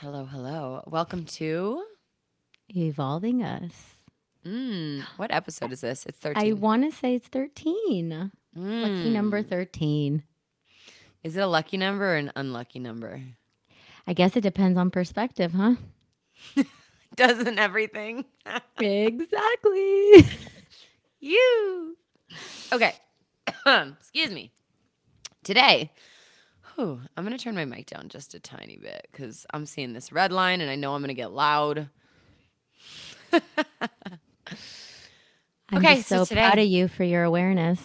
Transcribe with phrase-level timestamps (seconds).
[0.00, 0.82] Hello, hello.
[0.86, 1.84] Welcome to
[2.74, 3.72] Evolving Us.
[4.46, 6.06] mm, what episode is this?
[6.06, 6.42] It's 13.
[6.42, 8.30] I want to say it's 13.
[8.56, 9.48] Lucky number Mm.
[9.48, 10.22] 13.
[11.22, 13.22] Is it a lucky number or an unlucky number?
[14.06, 15.74] I guess it depends on perspective, huh?
[17.16, 18.24] Doesn't everything?
[18.80, 20.26] exactly.
[21.20, 21.96] you.
[22.72, 22.94] Okay.
[23.66, 24.50] Excuse me.
[25.44, 25.90] Today,
[26.80, 29.92] whew, I'm going to turn my mic down just a tiny bit because I'm seeing
[29.92, 31.88] this red line and I know I'm going to get loud.
[33.32, 33.40] I'm
[35.74, 37.80] Okay, so so proud of you for your awareness.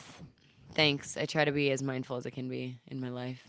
[0.74, 1.18] Thanks.
[1.18, 3.48] I try to be as mindful as I can be in my life.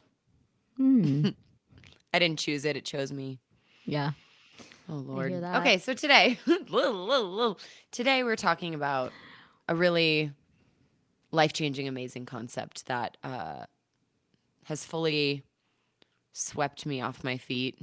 [0.76, 1.28] Hmm.
[2.14, 3.40] I didn't choose it, it chose me.
[3.84, 4.12] yeah.
[4.88, 5.32] Oh Lord.
[5.32, 6.38] Okay, so today,
[7.90, 9.12] today we're talking about
[9.68, 10.30] a really
[11.32, 13.64] life-changing, amazing concept that uh,
[14.66, 15.44] has fully
[16.32, 17.78] swept me off my feet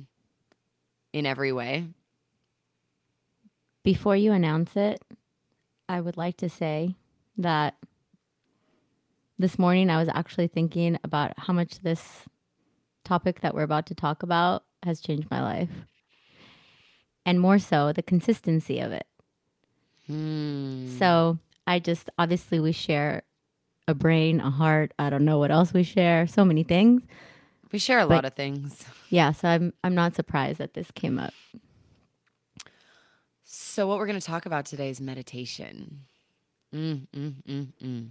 [1.14, 1.88] in every way.
[3.84, 5.02] Before you announce it,
[5.88, 6.96] I would like to say
[7.38, 7.76] that
[9.40, 12.24] this morning I was actually thinking about how much this
[13.06, 15.70] topic that we're about to talk about has changed my life.
[17.26, 19.08] And more so, the consistency of it.
[20.08, 20.98] Hmm.
[20.98, 23.24] So I just obviously we share
[23.88, 24.94] a brain, a heart.
[25.00, 26.28] I don't know what else we share.
[26.28, 27.04] So many things.
[27.72, 28.86] we share a but- lot of things.
[29.10, 31.34] Yeah, so I'm I'm not surprised that this came up.
[33.44, 36.02] So what we're going to talk about today is meditation.
[36.74, 38.08] Mm, mm, mm, mm.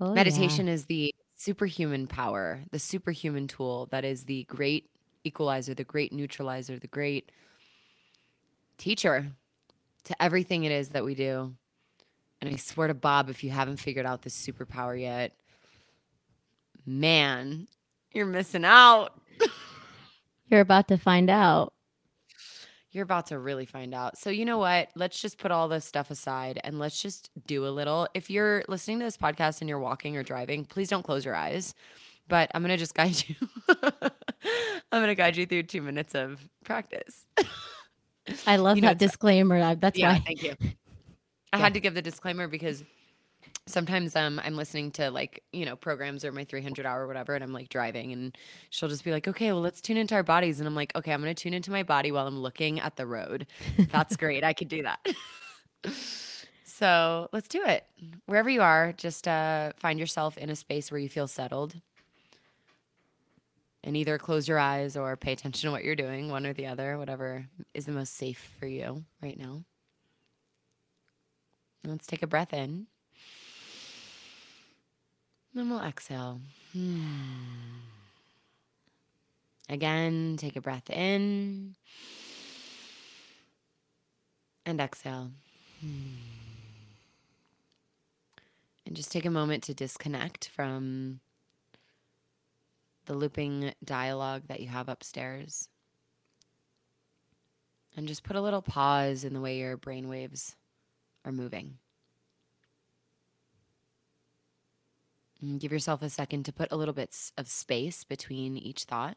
[0.00, 0.14] Oh, yeah.
[0.14, 4.90] Meditation is the superhuman power, the superhuman tool that is the great
[5.24, 7.32] equalizer, the great neutralizer, the great
[8.76, 9.32] teacher
[10.04, 11.54] to everything it is that we do.
[12.40, 15.32] And I swear to Bob, if you haven't figured out this superpower yet,
[16.86, 17.66] man,
[18.12, 19.20] you're missing out.
[20.50, 21.74] You're about to find out.
[22.90, 24.16] You're about to really find out.
[24.16, 24.88] So, you know what?
[24.94, 28.08] Let's just put all this stuff aside and let's just do a little.
[28.14, 31.34] If you're listening to this podcast and you're walking or driving, please don't close your
[31.34, 31.74] eyes.
[32.28, 33.34] But I'm going to just guide you.
[34.90, 37.26] I'm going to guide you through two minutes of practice.
[38.46, 39.74] I love You know, that disclaimer.
[39.74, 40.22] That's yeah, why.
[40.26, 40.54] thank you.
[41.52, 41.64] I Yeah.
[41.64, 42.84] had to give the disclaimer because
[43.66, 47.34] sometimes um, I'm listening to like, you know, programs or my 300 hour or whatever,
[47.34, 48.36] and I'm like driving and
[48.70, 50.58] she'll just be like, okay, well, let's tune into our bodies.
[50.60, 52.96] And I'm like, okay, I'm going to tune into my body while I'm looking at
[52.96, 53.46] the road.
[53.90, 54.44] That's great.
[54.44, 55.06] I could do that.
[56.64, 57.84] so let's do it.
[58.26, 61.74] Wherever you are, just uh, find yourself in a space where you feel settled.
[63.84, 66.66] And either close your eyes or pay attention to what you're doing, one or the
[66.66, 69.62] other, whatever is the most safe for you right now.
[71.84, 72.86] Let's take a breath in.
[75.54, 76.40] Then we'll exhale.
[76.72, 76.98] Hmm.
[79.68, 81.74] Again, take a breath in
[84.64, 85.30] and exhale.
[85.80, 85.88] Hmm.
[88.86, 91.20] And just take a moment to disconnect from
[93.06, 95.68] the looping dialogue that you have upstairs.
[97.96, 100.54] And just put a little pause in the way your brain waves
[101.28, 101.76] are moving.
[105.40, 109.16] And give yourself a second to put a little bit of space between each thought.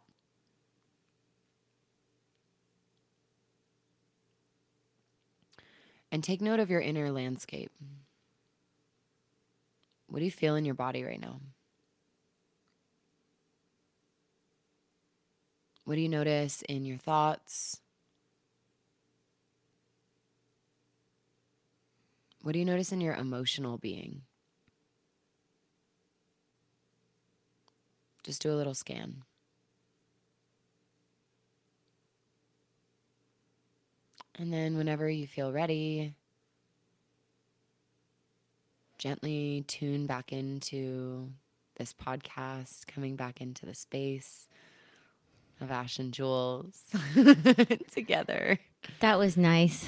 [6.12, 7.72] And take note of your inner landscape.
[10.08, 11.40] What do you feel in your body right now?
[15.86, 17.80] What do you notice in your thoughts?
[22.41, 24.24] What do you notice in your emotional being?
[28.24, 29.24] Just do a little scan.
[34.35, 36.16] And then, whenever you feel ready,
[38.97, 41.31] gently tune back into
[41.75, 44.47] this podcast, coming back into the space
[45.59, 46.84] of Ash and Jules
[47.91, 48.59] together.
[49.00, 49.88] That was nice.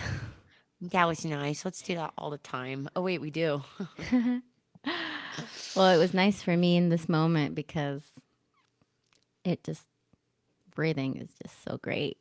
[0.91, 1.63] That was nice.
[1.63, 2.89] Let's do that all the time.
[2.95, 3.63] Oh, wait, we do.
[4.12, 8.03] well, it was nice for me in this moment because
[9.45, 9.83] it just
[10.75, 12.18] breathing is just so great.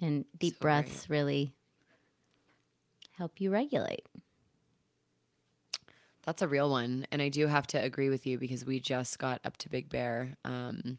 [0.00, 0.86] And deep So great.
[0.86, 1.54] breaths really
[3.18, 4.06] help you regulate.
[6.24, 7.06] That's a real one.
[7.10, 9.88] And I do have to agree with you because we just got up to Big
[9.88, 10.34] Bear.
[10.44, 10.98] Um,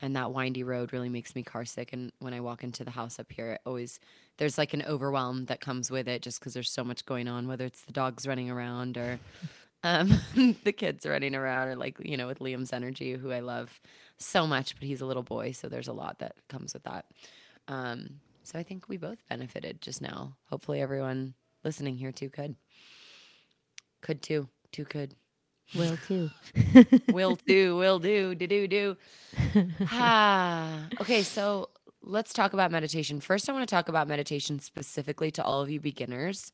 [0.00, 1.92] and that windy road really makes me car sick.
[1.92, 4.00] And when I walk into the house up here, it always,
[4.38, 7.46] there's like an overwhelm that comes with it just because there's so much going on,
[7.46, 9.20] whether it's the dogs running around or
[9.84, 10.20] um,
[10.64, 13.80] the kids running around or like, you know, with Liam's energy, who I love
[14.18, 15.52] so much, but he's a little boy.
[15.52, 17.06] So there's a lot that comes with that.
[17.68, 20.36] Um, so I think we both benefited just now.
[20.50, 22.56] Hopefully, everyone listening here too could.
[24.02, 24.48] Could too.
[24.70, 25.14] Too could.
[25.74, 26.30] Will too.
[27.12, 27.76] Will do.
[27.76, 28.34] Will do.
[28.34, 28.96] Do do do.
[29.90, 30.86] Ah.
[31.00, 31.70] Okay, so
[32.02, 33.20] let's talk about meditation.
[33.20, 36.52] First, I want to talk about meditation specifically to all of you beginners,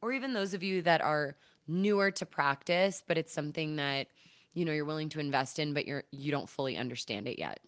[0.00, 1.36] or even those of you that are
[1.66, 4.08] newer to practice, but it's something that
[4.54, 7.60] you know you're willing to invest in, but you're you don't fully understand it yet.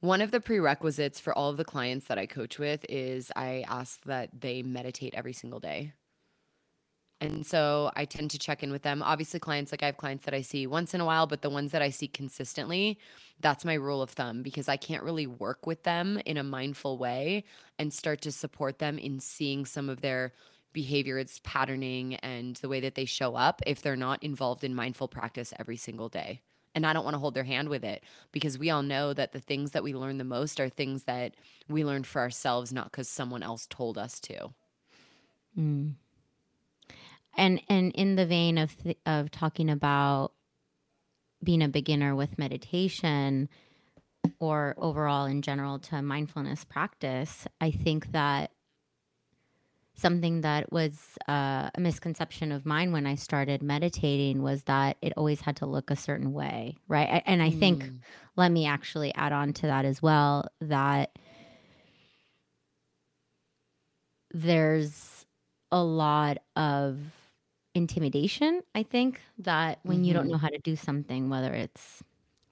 [0.00, 3.64] One of the prerequisites for all of the clients that I coach with is I
[3.68, 5.94] ask that they meditate every single day.
[7.20, 9.02] And so I tend to check in with them.
[9.02, 11.50] Obviously, clients like I have clients that I see once in a while, but the
[11.50, 12.98] ones that I see consistently,
[13.40, 16.98] that's my rule of thumb because I can't really work with them in a mindful
[16.98, 17.44] way
[17.78, 20.34] and start to support them in seeing some of their
[20.72, 25.08] behaviors, patterning, and the way that they show up if they're not involved in mindful
[25.08, 26.42] practice every single day
[26.74, 28.02] and I don't want to hold their hand with it
[28.32, 31.34] because we all know that the things that we learn the most are things that
[31.68, 34.52] we learn for ourselves, not because someone else told us to.
[35.56, 35.94] Mm.
[37.36, 40.32] And and in the vein of th- of talking about
[41.42, 43.48] being a beginner with meditation
[44.38, 48.50] or overall in general to mindfulness practice, I think that
[49.96, 50.98] something that was
[51.28, 55.66] uh, a misconception of mine when I started meditating was that it always had to
[55.66, 57.22] look a certain way, right?
[57.26, 57.98] And I think, Mm.
[58.36, 61.16] let me actually add on to that as well that
[64.32, 65.24] there's
[65.70, 66.98] a lot of
[67.74, 72.02] intimidation, I think, that when you don't know hmm how to do something, whether it's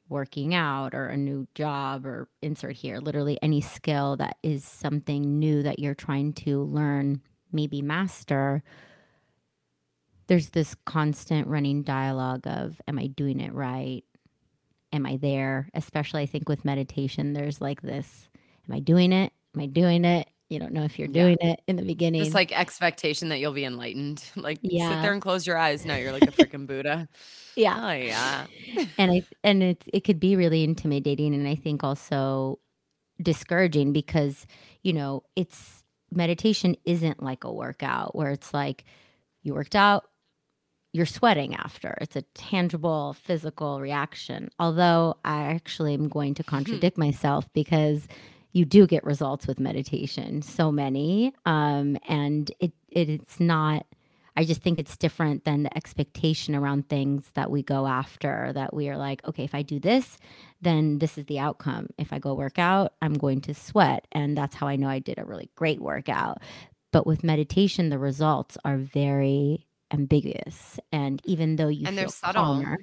[0.08, 5.38] working out or a new job or insert here, literally any skill that is something
[5.38, 7.22] new that you're trying to learn,
[7.52, 8.62] maybe master,
[10.26, 14.04] there's this constant running dialogue of, am I doing it right?
[14.92, 15.68] Am I there?
[15.74, 18.28] Especially, I think with meditation, there's like this,
[18.68, 19.32] am I doing it?
[19.54, 20.28] Am I doing it?
[20.52, 21.22] You don't know if you're Yeah.
[21.22, 22.20] doing it in the beginning.
[22.20, 22.32] beginning.
[22.34, 24.22] like expectation that you'll be enlightened.
[24.36, 25.84] Like sit there and close your eyes.
[25.86, 27.08] No, you're like a freaking Buddha.
[27.56, 27.78] Yeah.
[27.88, 28.46] Oh yeah.
[28.98, 32.58] And I and it it could be really intimidating and I think also
[33.20, 34.46] discouraging because,
[34.82, 38.84] you know, it's meditation isn't like a workout where it's like
[39.42, 40.04] you worked out,
[40.92, 41.96] you're sweating after.
[42.00, 44.50] It's a tangible physical reaction.
[44.58, 48.06] Although I actually am going to contradict myself because
[48.52, 51.32] you do get results with meditation, so many.
[51.46, 53.86] Um, and it, it it's not
[54.36, 58.72] I just think it's different than the expectation around things that we go after that
[58.72, 60.16] we are like, okay, if I do this,
[60.62, 61.88] then this is the outcome.
[61.98, 64.06] If I go work out, I'm going to sweat.
[64.12, 66.38] And that's how I know I did a really great workout.
[66.92, 70.78] But with meditation, the results are very ambiguous.
[70.92, 72.44] And even though you And they're feel subtle.
[72.44, 72.78] calmer,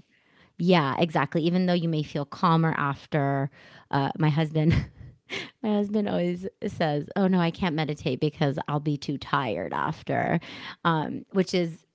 [0.58, 1.42] yeah, exactly.
[1.44, 3.50] Even though you may feel calmer after,
[3.92, 4.74] uh, my husband,
[5.64, 10.40] my husband always says, "Oh no, I can't meditate because I'll be too tired after,"
[10.86, 11.86] um, which is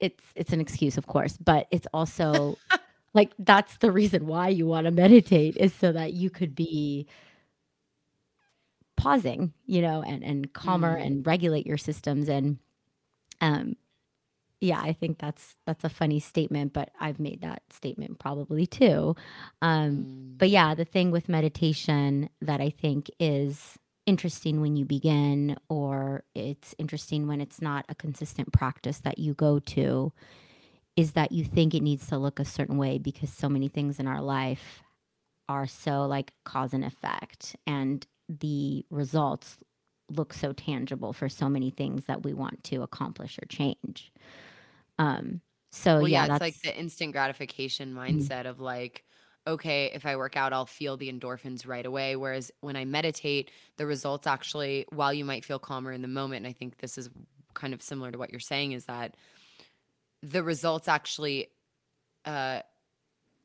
[0.00, 2.58] it's it's an excuse, of course, but it's also
[3.14, 7.06] like that's the reason why you want to meditate is so that you could be
[8.96, 11.06] pausing, you know, and and calmer Mm.
[11.06, 12.58] and regulate your systems and
[13.40, 13.76] um
[14.60, 19.14] yeah, I think that's that's a funny statement, but I've made that statement probably too.
[19.62, 20.38] Um, Mm.
[20.38, 26.24] but yeah, the thing with meditation that I think is interesting when you begin, or
[26.34, 30.12] it's interesting when it's not a consistent practice that you go to,
[30.96, 33.98] is that you think it needs to look a certain way because so many things
[34.00, 34.82] in our life
[35.48, 39.58] are so like cause and effect, and the results
[40.10, 44.12] look so tangible for so many things that we want to accomplish or change.
[44.98, 49.04] Um, so Well, yeah, yeah, it's like the instant gratification mm, mindset of like,
[49.46, 52.16] okay, if I work out, I'll feel the endorphins right away.
[52.16, 56.44] Whereas when I meditate, the results actually, while you might feel calmer in the moment,
[56.44, 57.10] and I think this is
[57.54, 59.16] kind of similar to what you're saying, is that
[60.22, 61.48] the results actually
[62.24, 62.62] uh,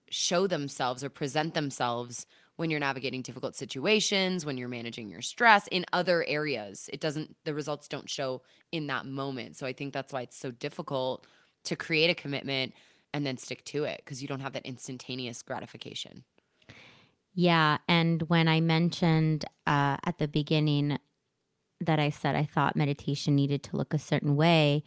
[0.10, 2.26] show themselves or present themselves
[2.58, 6.90] when you're navigating difficult situations, when you're managing your stress in other areas.
[6.94, 9.58] It doesn't, the results don't show in that moment.
[9.58, 11.26] So I think that's why it's so difficult
[11.66, 12.74] to create a commitment
[13.14, 16.24] and then stick to it because you don't have that instantaneous gratification.
[17.34, 17.78] yeah.
[17.88, 20.98] And when I mentioned uh, at the beginning
[21.80, 24.84] that I said I thought meditation needed to look a certain way,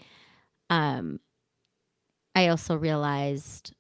[0.71, 1.21] um,
[2.35, 3.75] I also realized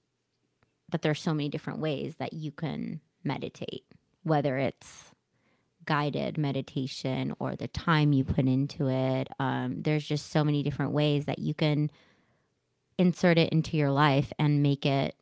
[0.91, 3.85] that there are so many different ways that you can meditate,
[4.23, 5.11] whether it's
[5.85, 9.29] guided meditation or the time you put into it.
[9.39, 11.91] Um, there's just so many different ways that you can
[12.99, 15.15] insert it into your life and make it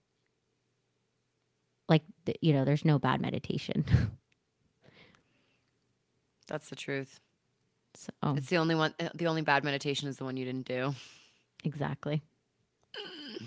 [1.89, 2.03] like
[2.41, 3.85] you know there's no bad meditation
[6.49, 7.21] That's the truth.
[7.95, 8.95] So It's the only one.
[9.15, 10.95] The only bad meditation is the one you didn't do.
[11.65, 12.23] exactly.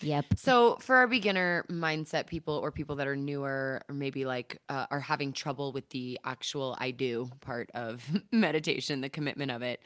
[0.00, 0.24] Yep.
[0.36, 4.86] So, for our beginner mindset people or people that are newer or maybe like uh,
[4.90, 9.80] are having trouble with the actual I do part of meditation, the commitment of it,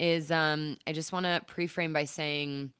[0.00, 2.72] is um, I just want to pre-frame by saying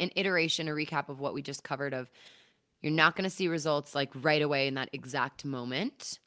[0.00, 2.10] an iteration, a recap of what we just covered of
[2.80, 6.18] you're not going to see results like right away in that exact moment.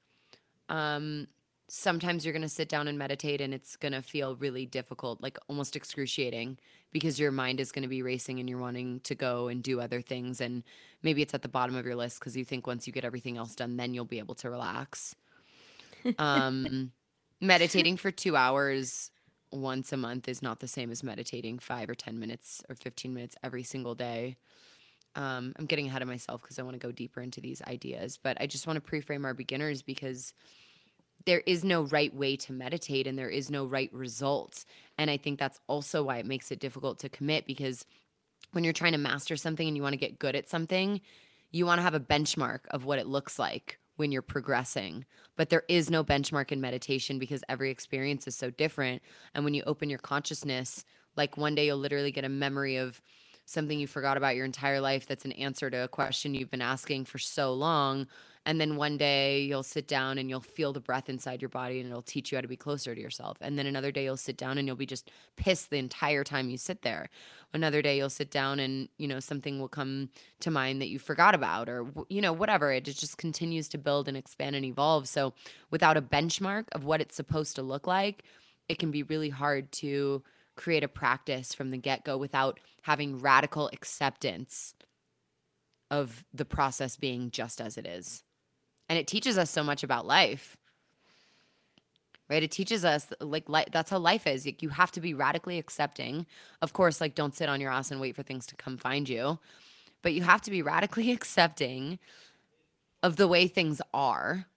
[0.69, 1.27] Um,
[1.69, 5.21] sometimes you're going to sit down and meditate and it's going to feel really difficult,
[5.21, 6.57] like almost excruciating
[6.91, 9.79] because your mind is going to be racing and you're wanting to go and do
[9.79, 10.41] other things.
[10.41, 10.63] And
[11.03, 13.37] maybe it's at the bottom of your list because you think once you get everything
[13.37, 15.15] else done, then you'll be able to relax.
[16.17, 16.91] Um,
[17.41, 19.11] meditating for two hours
[19.51, 23.13] once a month is not the same as meditating five or 10 minutes or 15
[23.13, 24.37] minutes every single day.
[25.15, 28.17] Um, I'm getting ahead of myself because I want to go deeper into these ideas,
[28.21, 30.33] but I just want to pre-frame our beginners because
[31.25, 34.65] there is no right way to meditate and there is no right results.
[34.97, 37.85] And I think that's also why it makes it difficult to commit because
[38.53, 41.01] when you're trying to master something and you want to get good at something,
[41.51, 45.05] you want to have a benchmark of what it looks like when you're progressing.
[45.37, 49.01] But there is no benchmark in meditation because every experience is so different.
[49.33, 50.83] And when you open your consciousness,
[51.15, 52.99] like one day you'll literally get a memory of
[53.45, 56.61] something you forgot about your entire life that's an answer to a question you've been
[56.61, 58.07] asking for so long.
[58.45, 61.79] And then one day you'll sit down and you'll feel the breath inside your body
[61.79, 63.37] and it'll teach you how to be closer to yourself.
[63.39, 66.49] And then another day you'll sit down and you'll be just pissed the entire time
[66.49, 67.09] you sit there.
[67.53, 70.97] Another day you'll sit down and, you know, something will come to mind that you
[70.97, 72.71] forgot about or, you know, whatever.
[72.71, 75.07] It just continues to build and expand and evolve.
[75.07, 75.33] So
[75.69, 78.23] without a benchmark of what it's supposed to look like,
[78.67, 80.23] it can be really hard to
[80.55, 84.73] create a practice from the get go without having radical acceptance
[85.91, 88.23] of the process being just as it is.
[88.91, 90.57] And it teaches us so much about life.
[92.29, 92.43] Right?
[92.43, 94.45] It teaches us like li- that's how life is.
[94.45, 96.25] Like you have to be radically accepting.
[96.61, 99.07] Of course, like don't sit on your ass and wait for things to come find
[99.07, 99.39] you.
[100.01, 101.99] But you have to be radically accepting
[103.01, 104.47] of the way things are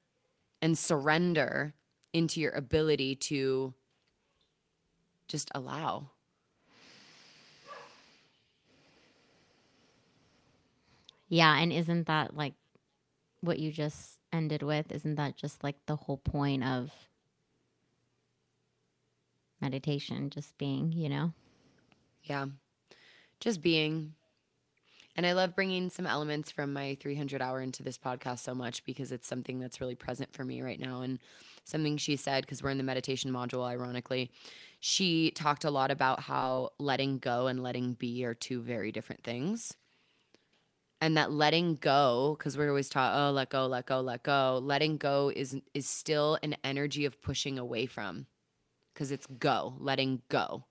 [0.61, 1.73] and surrender
[2.13, 3.73] into your ability to
[5.29, 6.11] just allow.
[11.29, 12.55] Yeah, and isn't that like
[13.45, 14.93] what you just ended with?
[14.93, 16.91] Isn't that just like the whole point of
[19.61, 21.33] meditation just being, you know?
[22.25, 22.47] Yeah.
[23.41, 24.15] Just being.
[25.17, 28.85] And I love bringing some elements from my 300 hour into this podcast so much
[28.85, 31.03] because it's something that's really present for me right now.
[31.03, 31.21] And
[31.65, 34.31] something she said, because we're in the meditation module, ironically,
[34.81, 39.23] she talked a lot about how letting go and letting be are two very different
[39.23, 39.75] things.
[41.05, 44.59] And that letting go, because we're always taught, oh, let go, let go, let go.
[44.63, 48.25] Letting go is is still an energy of pushing away from,
[48.95, 50.65] because it's go, letting go.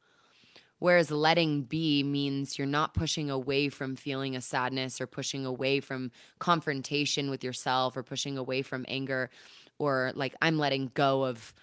[0.79, 5.81] Whereas letting be means you're not pushing away from feeling a sadness or pushing away
[5.81, 6.09] from
[6.39, 9.29] confrontation with yourself or pushing away from anger
[9.77, 11.53] or like I'm letting go of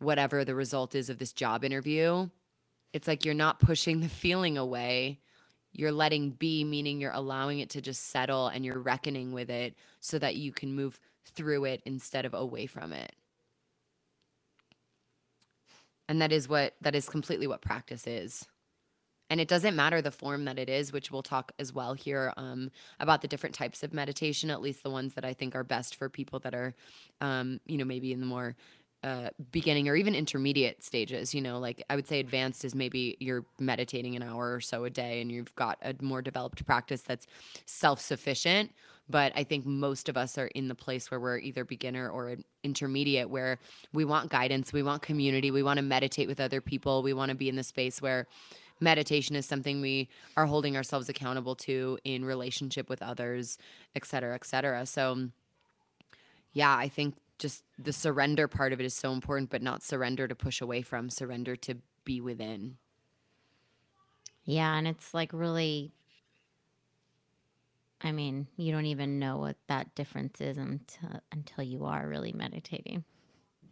[0.00, 2.28] whatever the result is of this job interview.
[2.92, 5.20] It's like you're not pushing the feeling away.
[5.78, 9.74] You're letting be, meaning you're allowing it to just settle and you're reckoning with it
[10.00, 13.14] so that you can move through it instead of away from it.
[16.08, 18.46] And that is what that is completely what practice is
[19.28, 22.32] and it doesn't matter the form that it is which we'll talk as well here
[22.36, 25.64] um, about the different types of meditation at least the ones that i think are
[25.64, 26.74] best for people that are
[27.20, 28.54] um, you know maybe in the more
[29.02, 33.16] uh, beginning or even intermediate stages you know like i would say advanced is maybe
[33.20, 37.02] you're meditating an hour or so a day and you've got a more developed practice
[37.02, 37.26] that's
[37.66, 38.70] self-sufficient
[39.08, 42.36] but i think most of us are in the place where we're either beginner or
[42.64, 43.58] intermediate where
[43.92, 47.28] we want guidance we want community we want to meditate with other people we want
[47.28, 48.26] to be in the space where
[48.80, 53.58] meditation is something we are holding ourselves accountable to in relationship with others,
[53.94, 54.84] et cetera, et cetera.
[54.86, 55.28] So,
[56.52, 60.26] yeah, I think just the surrender part of it is so important, but not surrender
[60.26, 62.76] to push away from, surrender to be within.
[64.44, 65.92] Yeah, and it's like really
[68.02, 72.32] I mean, you don't even know what that difference is until until you are really
[72.32, 73.04] meditating.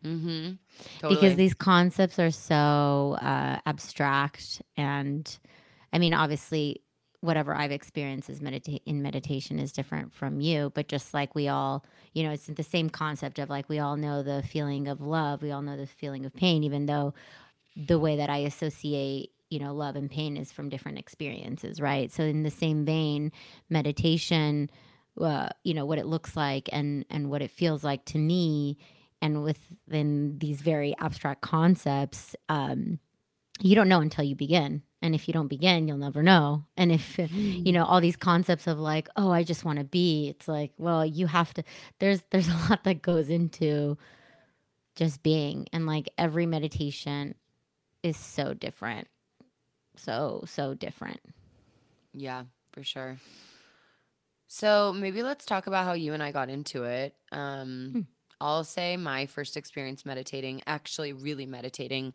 [0.04, 1.08] Mm-hmm.
[1.08, 5.38] because these concepts are so uh, abstract and
[5.94, 6.82] i mean obviously
[7.24, 11.48] whatever i've experienced is medita- in meditation is different from you but just like we
[11.48, 15.00] all you know it's the same concept of like we all know the feeling of
[15.00, 17.14] love we all know the feeling of pain even though
[17.76, 22.12] the way that i associate you know love and pain is from different experiences right
[22.12, 23.32] so in the same vein
[23.68, 24.70] meditation
[25.20, 28.76] uh, you know what it looks like and and what it feels like to me
[29.24, 32.98] and within these very abstract concepts, um,
[33.58, 34.82] you don't know until you begin.
[35.04, 36.64] And if you don't begin, you'll never know.
[36.78, 40.30] And if, you know, all these concepts of like, oh, I just want to be,
[40.30, 41.64] it's like, well, you have to,
[41.98, 43.98] there's, there's a lot that goes into
[44.96, 45.66] just being.
[45.74, 47.34] And like every meditation
[48.02, 49.06] is so different.
[49.96, 51.20] So, so different.
[52.14, 53.18] Yeah, for sure.
[54.48, 57.14] So maybe let's talk about how you and I got into it.
[57.30, 58.00] Um, Hmm.
[58.40, 62.14] I'll say my first experience meditating, actually really meditating,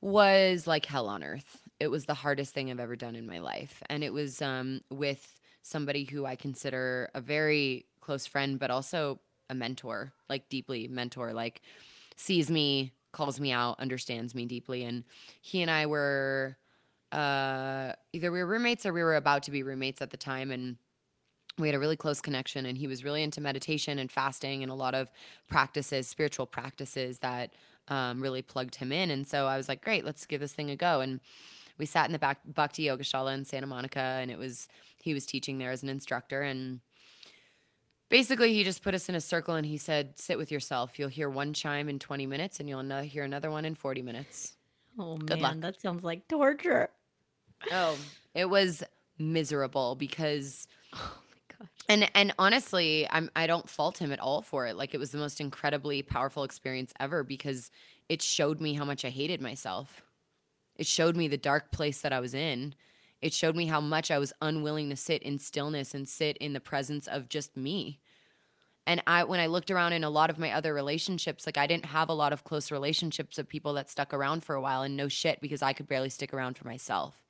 [0.00, 1.62] was like hell on earth.
[1.78, 3.82] It was the hardest thing I've ever done in my life.
[3.88, 9.20] And it was um, with somebody who I consider a very close friend, but also
[9.50, 11.62] a mentor, like deeply mentor, like
[12.16, 14.84] sees me, calls me out, understands me deeply.
[14.84, 15.04] And
[15.42, 16.56] he and I were
[17.12, 20.50] uh, either we were roommates or we were about to be roommates at the time.
[20.50, 20.76] And
[21.58, 24.70] we had a really close connection and he was really into meditation and fasting and
[24.70, 25.10] a lot of
[25.48, 27.54] practices spiritual practices that
[27.88, 30.70] um, really plugged him in and so i was like great let's give this thing
[30.70, 31.20] a go and
[31.78, 34.68] we sat in the back bhakti yogashala in santa monica and it was
[35.02, 36.80] he was teaching there as an instructor and
[38.08, 41.08] basically he just put us in a circle and he said sit with yourself you'll
[41.08, 44.52] hear one chime in 20 minutes and you'll no- hear another one in 40 minutes
[44.98, 45.60] Oh Good man, luck.
[45.60, 46.88] that sounds like torture.
[47.70, 47.96] oh
[48.34, 48.82] it was
[49.18, 51.68] miserable because Oh my gosh.
[51.88, 54.76] And and honestly, I'm I don't fault him at all for it.
[54.76, 57.70] Like it was the most incredibly powerful experience ever because
[58.08, 60.02] it showed me how much I hated myself.
[60.76, 62.74] It showed me the dark place that I was in.
[63.20, 66.52] It showed me how much I was unwilling to sit in stillness and sit in
[66.52, 67.98] the presence of just me.
[68.86, 71.66] And I when I looked around in a lot of my other relationships, like I
[71.66, 74.82] didn't have a lot of close relationships of people that stuck around for a while
[74.82, 77.22] and no shit because I could barely stick around for myself.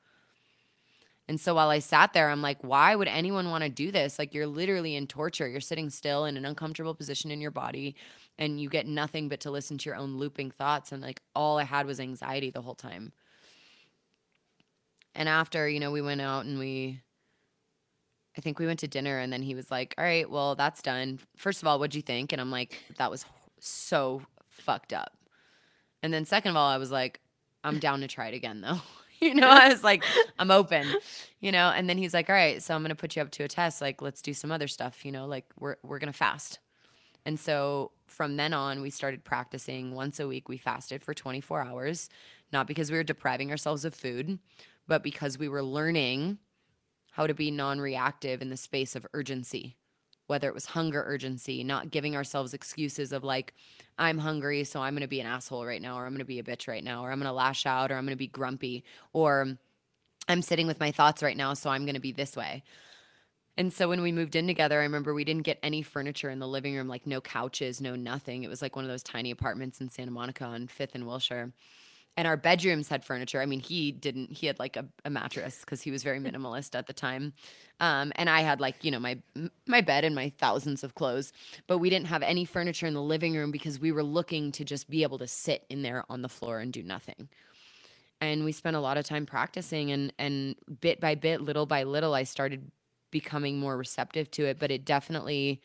[1.29, 4.19] And so while I sat there, I'm like, why would anyone want to do this?
[4.19, 5.49] Like, you're literally in torture.
[5.49, 7.97] You're sitting still in an uncomfortable position in your body,
[8.39, 10.93] and you get nothing but to listen to your own looping thoughts.
[10.93, 13.13] And like, all I had was anxiety the whole time.
[15.17, 17.01] And after, you know, we went out and we,
[18.37, 20.83] I think we went to dinner, and then he was like, all right, well, that's
[20.83, 21.19] done.
[21.37, 22.33] First of all, what'd you think?
[22.33, 23.25] And I'm like, that was
[23.61, 25.17] so fucked up.
[26.03, 27.21] And then, second of all, I was like,
[27.65, 28.81] I'm down to try it again, though.
[29.21, 30.05] you know, I was like,
[30.39, 30.87] I'm open,
[31.41, 31.71] you know.
[31.71, 33.81] And then he's like, all right, so I'm gonna put you up to a test.
[33.81, 36.59] Like, let's do some other stuff, you know, like we're we're gonna fast.
[37.25, 40.49] And so from then on, we started practicing once a week.
[40.49, 42.09] We fasted for 24 hours,
[42.53, 44.39] not because we were depriving ourselves of food,
[44.87, 46.39] but because we were learning
[47.13, 49.77] how to be non reactive in the space of urgency,
[50.27, 53.55] whether it was hunger urgency, not giving ourselves excuses of like,
[53.99, 56.45] I'm hungry, so I'm gonna be an asshole right now, or I'm gonna be a
[56.45, 59.57] bitch right now, or I'm gonna lash out, or I'm gonna be grumpy, or
[60.29, 62.63] I'm sitting with my thoughts right now, so I'm gonna be this way.
[63.59, 66.41] And so when we moved in together, I remember we didn't get any furniture in
[66.41, 68.43] the living room, like no couches, no nothing.
[68.45, 71.53] It was like one of those tiny apartments in Santa Monica on Fifth and Wilshire.
[72.17, 73.43] And our bedrooms had furniture.
[73.43, 76.75] I mean, he didn't, he had like a, a mattress because he was very minimalist
[76.75, 77.35] at the time.
[77.79, 79.19] Um, and I had like, you know, my
[79.67, 81.33] my bed and my thousands of clothes.
[81.67, 84.65] But we didn't have any furniture in the living room because we were looking to
[84.65, 87.29] just be able to sit in there on the floor and do nothing
[88.21, 91.83] and we spent a lot of time practicing and and bit by bit little by
[91.83, 92.71] little i started
[93.11, 95.61] becoming more receptive to it but it definitely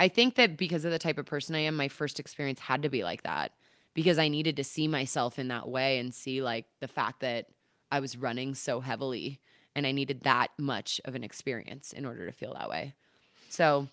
[0.00, 2.82] i think that because of the type of person i am my first experience had
[2.82, 3.52] to be like that
[3.98, 7.46] because i needed to see myself in that way and see like the fact that
[7.90, 9.40] i was running so heavily
[9.74, 12.94] and i needed that much of an experience in order to feel that way
[13.48, 13.88] so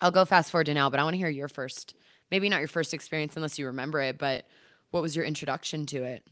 [0.00, 1.94] i'll go fast forward to now but i want to hear your first
[2.32, 4.46] maybe not your first experience unless you remember it but
[4.90, 6.26] what was your introduction to it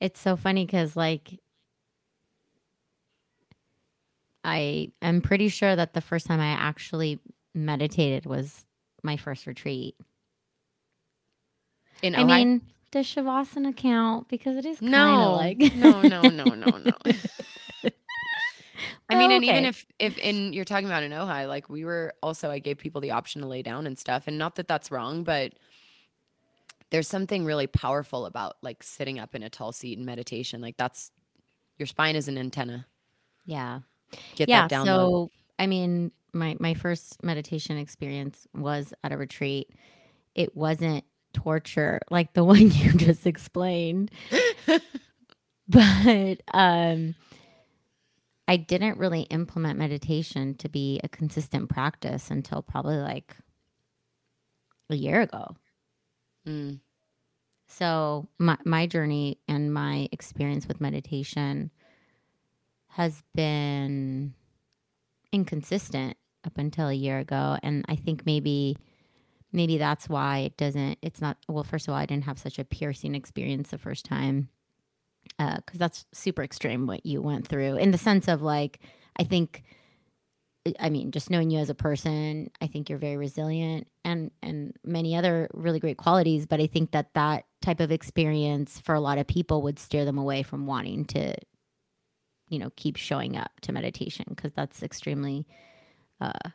[0.00, 1.38] It's so funny because, like,
[4.42, 7.20] I am pretty sure that the first time I actually
[7.54, 8.66] meditated was
[9.02, 9.94] my first retreat.
[12.02, 12.26] In I Ojai?
[12.26, 14.28] mean, does Shavasana count?
[14.28, 16.92] Because it is kind of No, like no, no, no, no, no.
[19.08, 21.84] I mean, Oh, and even if if in you're talking about in Ojai, like we
[21.84, 24.68] were also, I gave people the option to lay down and stuff, and not that
[24.68, 25.54] that's wrong, but
[26.90, 30.60] there's something really powerful about like sitting up in a tall seat in meditation.
[30.60, 31.10] Like that's
[31.78, 32.86] your spine is an antenna.
[33.46, 33.80] yeah,
[34.36, 34.68] Get yeah.
[34.68, 34.84] that download.
[34.86, 39.70] So, I mean, my my first meditation experience was at a retreat.
[40.36, 44.10] It wasn't torture like the one you just explained,
[45.68, 47.14] but um
[48.48, 53.36] I didn't really implement meditation to be a consistent practice until probably like
[54.90, 55.56] a year ago.
[56.46, 56.80] Mm,
[57.68, 61.70] So my my journey and my experience with meditation
[62.88, 64.34] has been
[65.32, 67.58] inconsistent up until a year ago.
[67.62, 68.76] And I think maybe
[69.52, 72.58] maybe that's why it doesn't it's not well first of all i didn't have such
[72.58, 74.48] a piercing experience the first time
[75.38, 78.80] because uh, that's super extreme what you went through in the sense of like
[79.18, 79.62] i think
[80.78, 84.74] i mean just knowing you as a person i think you're very resilient and and
[84.84, 89.00] many other really great qualities but i think that that type of experience for a
[89.00, 91.34] lot of people would steer them away from wanting to
[92.48, 95.46] you know keep showing up to meditation because that's extremely
[96.20, 96.50] uh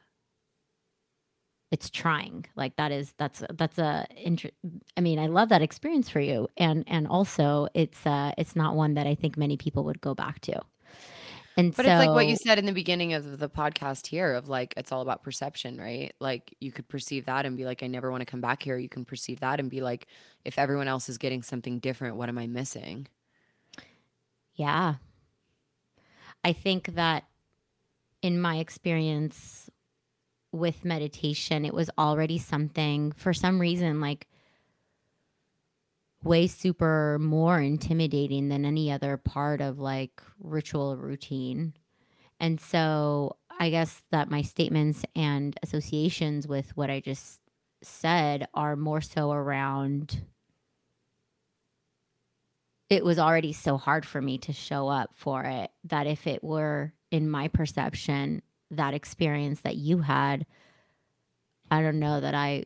[1.75, 4.55] it's trying like that is that's that's a inter-
[4.95, 8.77] i mean i love that experience for you and and also it's uh it's not
[8.77, 10.57] one that i think many people would go back to
[11.57, 14.33] and But so it's like what you said in the beginning of the podcast here
[14.33, 16.13] of like it's all about perception, right?
[16.19, 18.77] Like you could perceive that and be like I never want to come back here.
[18.77, 20.07] You can perceive that and be like
[20.43, 23.07] if everyone else is getting something different, what am I missing?
[24.55, 24.95] yeah
[26.43, 27.25] i think that
[28.21, 29.69] in my experience
[30.55, 34.27] with meditation it was already something for some reason like
[36.25, 41.73] way super more intimidating than any other part of like ritual routine.
[42.39, 47.39] And so I guess that my statements and associations with what I just
[47.81, 50.25] said are more so around
[52.89, 56.43] it was already so hard for me to show up for it that if it
[56.43, 60.45] were in my perception that experience that you had
[61.71, 62.65] I don't know that I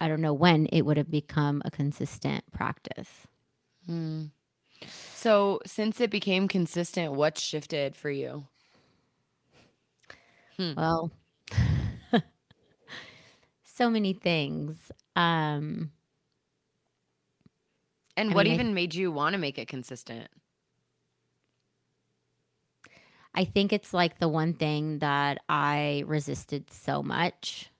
[0.00, 3.26] I don't know when it would have become a consistent practice.
[3.86, 4.26] Hmm.
[5.14, 8.46] So since it became consistent, what shifted for you?
[10.56, 10.74] Hmm.
[10.76, 11.10] Well,
[13.64, 14.90] so many things.
[15.16, 15.90] Um,
[18.16, 20.28] And I what mean, I even made you want to make it consistent?
[23.34, 27.70] I think it's like the one thing that I resisted so much.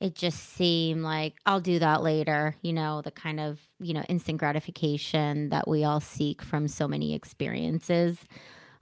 [0.00, 4.02] It just seemed like I'll do that later, you know, the kind of, you know,
[4.02, 8.18] instant gratification that we all seek from so many experiences.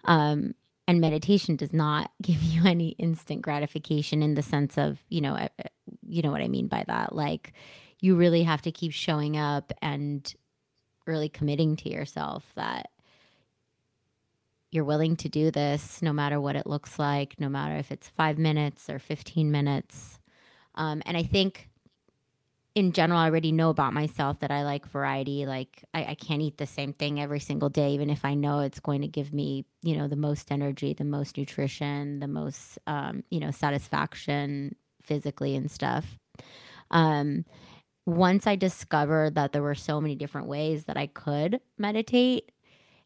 [0.04, 0.54] Um,
[0.88, 5.48] and meditation does not give you any instant gratification in the sense of, you know,
[6.06, 7.14] you know what I mean by that.
[7.14, 7.52] Like
[8.00, 10.32] you really have to keep showing up and
[11.06, 12.90] really committing to yourself that
[14.72, 18.08] you're willing to do this no matter what it looks like, no matter if it's
[18.08, 20.18] five minutes or 15 minutes.
[20.74, 21.68] Um, and I think
[22.74, 25.44] in general, I already know about myself that I like variety.
[25.44, 28.60] Like I, I can't eat the same thing every single day, even if I know
[28.60, 32.78] it's going to give me, you know, the most energy, the most nutrition, the most,
[32.86, 36.18] um, you know, satisfaction physically and stuff.
[36.90, 37.44] Um,
[38.06, 42.50] once I discovered that there were so many different ways that I could meditate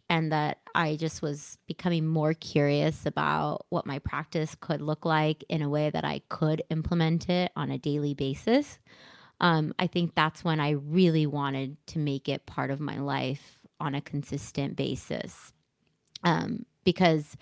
[0.09, 5.45] and that I just was becoming more curious about what my practice could look like
[5.49, 8.79] in a way that I could implement it on a daily basis.
[9.40, 13.59] Um, I think that's when I really wanted to make it part of my life
[13.81, 15.53] on a consistent basis.
[16.23, 17.37] Um, because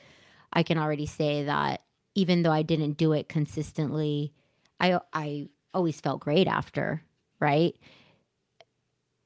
[0.53, 1.83] I can already say that
[2.14, 4.33] even though I didn't do it consistently,
[4.81, 7.03] I I always felt great after,
[7.40, 7.77] right?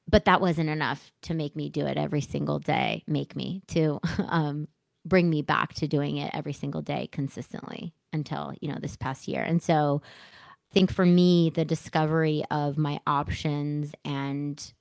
[0.09, 3.99] But that wasn't enough to make me do it every single day, make me to
[4.27, 4.67] um,
[5.05, 9.27] bring me back to doing it every single day consistently until, you know, this past
[9.27, 9.41] year.
[9.41, 14.73] And so I think for me, the discovery of my options and,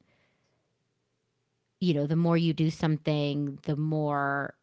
[1.80, 4.54] you know, the more you do something, the more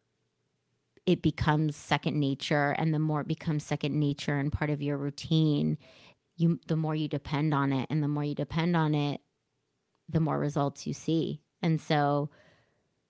[1.06, 4.96] it becomes second nature and the more it becomes second nature and part of your
[4.96, 5.78] routine
[6.36, 9.20] you the more you depend on it and the more you depend on it
[10.08, 11.40] the more results you see.
[11.62, 12.30] And so,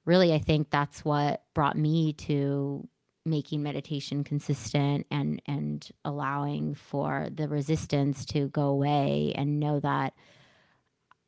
[0.05, 2.89] really, I think that's what brought me to
[3.25, 10.15] making meditation consistent and and allowing for the resistance to go away and know that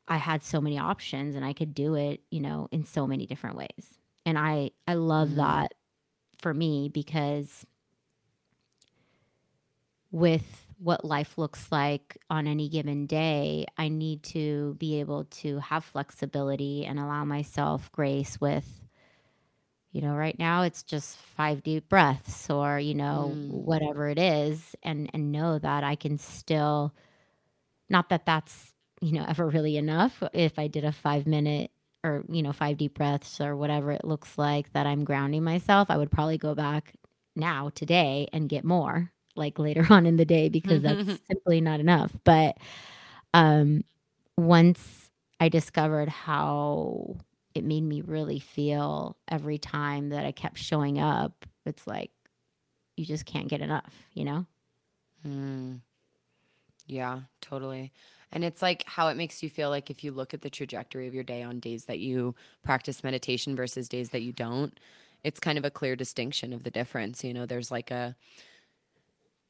[0.06, 3.26] I had so many options and I could do it, you know, in so many
[3.26, 3.98] different ways.
[4.24, 5.36] And I I love Mm.
[5.36, 5.74] that
[6.40, 7.66] for me because
[10.10, 15.58] with what life looks like on any given day, I need to be able to
[15.60, 18.80] have flexibility and allow myself grace with,
[19.92, 23.50] you know, right now it's just five deep breaths or, you know, Mm.
[23.64, 26.94] whatever it is, and and know that I can still
[27.90, 30.22] not that that's, you know, ever really enough.
[30.32, 31.70] If I did a five minute
[32.04, 35.90] or, you know, five deep breaths or whatever it looks like that I'm grounding myself,
[35.90, 36.94] I would probably go back
[37.36, 41.80] now today and get more like later on in the day because that's simply not
[41.80, 42.12] enough.
[42.24, 42.58] But
[43.34, 43.82] um,
[44.36, 47.16] once I discovered how
[47.54, 52.10] it made me really feel every time that I kept showing up, it's like
[52.96, 54.46] you just can't get enough, you know?
[55.26, 55.80] Mm.
[56.86, 57.92] Yeah, totally.
[58.32, 61.06] And it's like how it makes you feel like if you look at the trajectory
[61.06, 64.78] of your day on days that you practice meditation versus days that you don't,
[65.24, 67.24] it's kind of a clear distinction of the difference.
[67.24, 68.16] You know, there's like a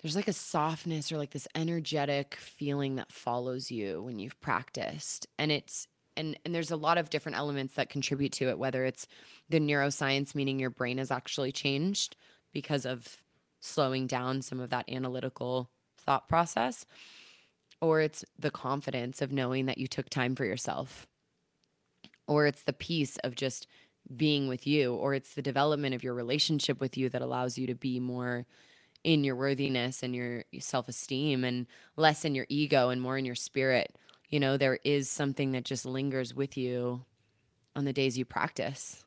[0.03, 5.27] there's like a softness or like this energetic feeling that follows you when you've practiced.
[5.39, 8.85] And it's and and there's a lot of different elements that contribute to it, whether
[8.85, 9.07] it's
[9.49, 12.17] the neuroscience, meaning your brain has actually changed
[12.53, 13.25] because of
[13.61, 16.87] slowing down some of that analytical thought process
[17.81, 21.07] or it's the confidence of knowing that you took time for yourself
[22.27, 23.67] or it's the peace of just
[24.17, 27.67] being with you or it's the development of your relationship with you that allows you
[27.67, 28.47] to be more
[29.05, 33.35] in your worthiness and your self-esteem and less in your ego and more in your
[33.35, 33.97] spirit
[34.29, 37.05] you know there is something that just lingers with you
[37.75, 39.05] on the days you practice.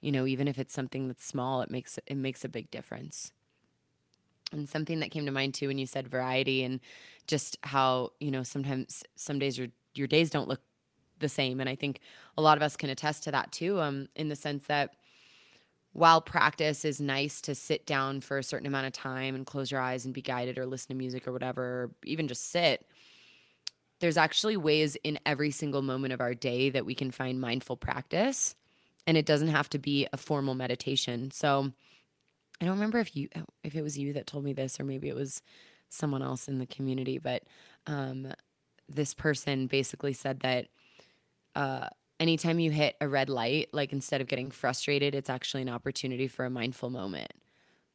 [0.00, 3.32] You know even if it's something that's small it makes it makes a big difference.
[4.52, 6.80] And something that came to mind too when you said variety and
[7.26, 10.60] just how you know sometimes some days your your days don't look
[11.18, 11.60] the same.
[11.60, 12.00] And i think
[12.36, 14.96] a lot of us can attest to that too um in the sense that
[15.96, 19.70] while practice is nice to sit down for a certain amount of time and close
[19.70, 22.86] your eyes and be guided or listen to music or whatever or even just sit
[24.00, 27.76] there's actually ways in every single moment of our day that we can find mindful
[27.76, 28.54] practice.
[29.06, 31.30] And it doesn't have to be a formal meditation.
[31.30, 31.72] So
[32.60, 33.28] I don't remember if you
[33.62, 35.42] if it was you that told me this or maybe it was
[35.88, 37.44] someone else in the community, but
[37.86, 38.32] um,
[38.88, 40.66] this person basically said that
[41.54, 41.88] uh,
[42.20, 46.28] anytime you hit a red light, like instead of getting frustrated, it's actually an opportunity
[46.28, 47.32] for a mindful moment.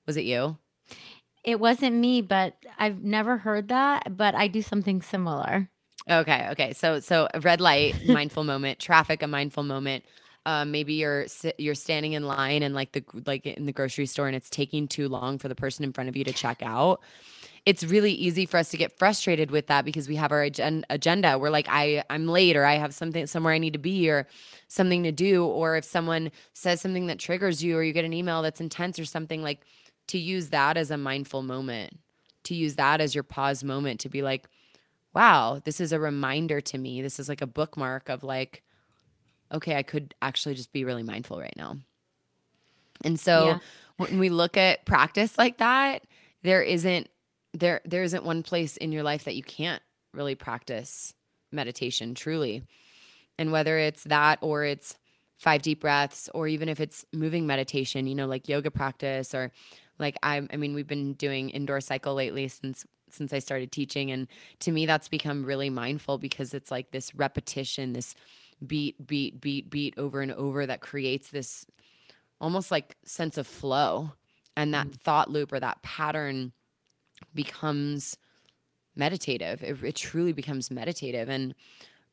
[0.06, 0.58] Was it you?
[1.44, 5.70] It wasn't me, but I've never heard that, but I do something similar.
[6.10, 6.74] Okay, okay.
[6.74, 10.04] So so a red light, mindful moment, traffic, a mindful moment.
[10.46, 14.28] Um, maybe you're you're standing in line and like the like in the grocery store
[14.28, 17.02] and it's taking too long for the person in front of you to check out
[17.65, 20.86] it's really easy for us to get frustrated with that because we have our agen-
[20.89, 21.38] agenda.
[21.38, 24.28] We're like, I I'm late, or I have something somewhere I need to be, or
[24.67, 28.13] something to do, or if someone says something that triggers you, or you get an
[28.13, 29.62] email that's intense or something, like
[30.08, 32.00] to use that as a mindful moment,
[32.43, 34.47] to use that as your pause moment, to be like,
[35.13, 37.02] wow, this is a reminder to me.
[37.02, 38.63] This is like a bookmark of like,
[39.52, 41.78] okay, I could actually just be really mindful right now.
[43.04, 43.60] And so yeah.
[43.97, 46.04] when we look at practice like that,
[46.43, 47.08] there isn't
[47.54, 49.82] there there isn't one place in your life that you can't
[50.14, 51.14] really practice
[51.52, 52.64] meditation truly.
[53.38, 54.96] And whether it's that or it's
[55.38, 59.52] five deep breaths or even if it's moving meditation, you know, like yoga practice or
[60.00, 64.12] like I I mean we've been doing indoor cycle lately since since I started teaching
[64.12, 64.28] and
[64.60, 68.16] to me that's become really mindful because it's like this repetition, this
[68.66, 71.66] beat beat beat beat over and over that creates this
[72.40, 74.12] almost like sense of flow
[74.56, 74.96] and that mm.
[74.96, 76.52] thought loop or that pattern
[77.34, 78.17] becomes
[78.96, 79.63] meditative.
[79.63, 81.30] It, it truly becomes meditative.
[81.30, 81.56] And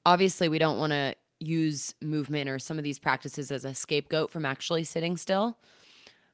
[0.06, 4.30] obviously, we don't want to use movement or some of these practices as a scapegoat
[4.30, 5.56] from actually sitting still.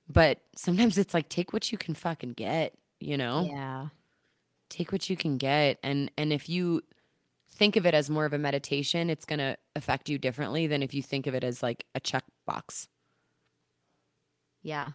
[0.08, 3.46] But sometimes it's like take what you can fucking get, you know?
[3.50, 3.88] Yeah.
[4.68, 5.78] Take what you can get.
[5.82, 6.82] And and if you
[7.50, 10.92] think of it as more of a meditation, it's gonna affect you differently than if
[10.92, 12.88] you think of it as like a checkbox.
[14.62, 14.88] Yeah.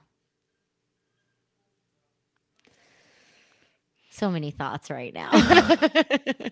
[4.10, 5.30] So many thoughts right now.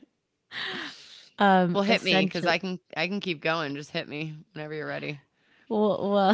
[1.39, 3.75] um, well, hit me because I can I can keep going.
[3.75, 5.19] Just hit me whenever you're ready.
[5.69, 6.33] Well, well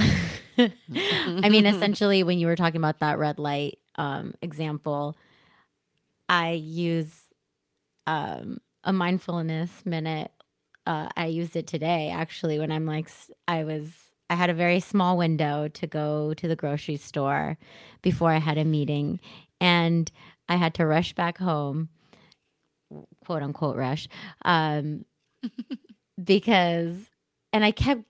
[0.58, 5.18] I mean, essentially, when you were talking about that red light um, example,
[6.30, 7.14] I use
[8.08, 10.32] um, a mindfulness minute.
[10.86, 13.10] Uh, I used it today actually when I'm like,
[13.48, 13.90] I was,
[14.30, 17.58] I had a very small window to go to the grocery store
[18.02, 19.20] before I had a meeting.
[19.62, 20.12] And
[20.50, 21.90] I had to rush back home,
[23.26, 24.08] quote unquote rush,
[24.46, 25.06] um,
[26.24, 26.96] because,
[27.52, 28.04] and I kept,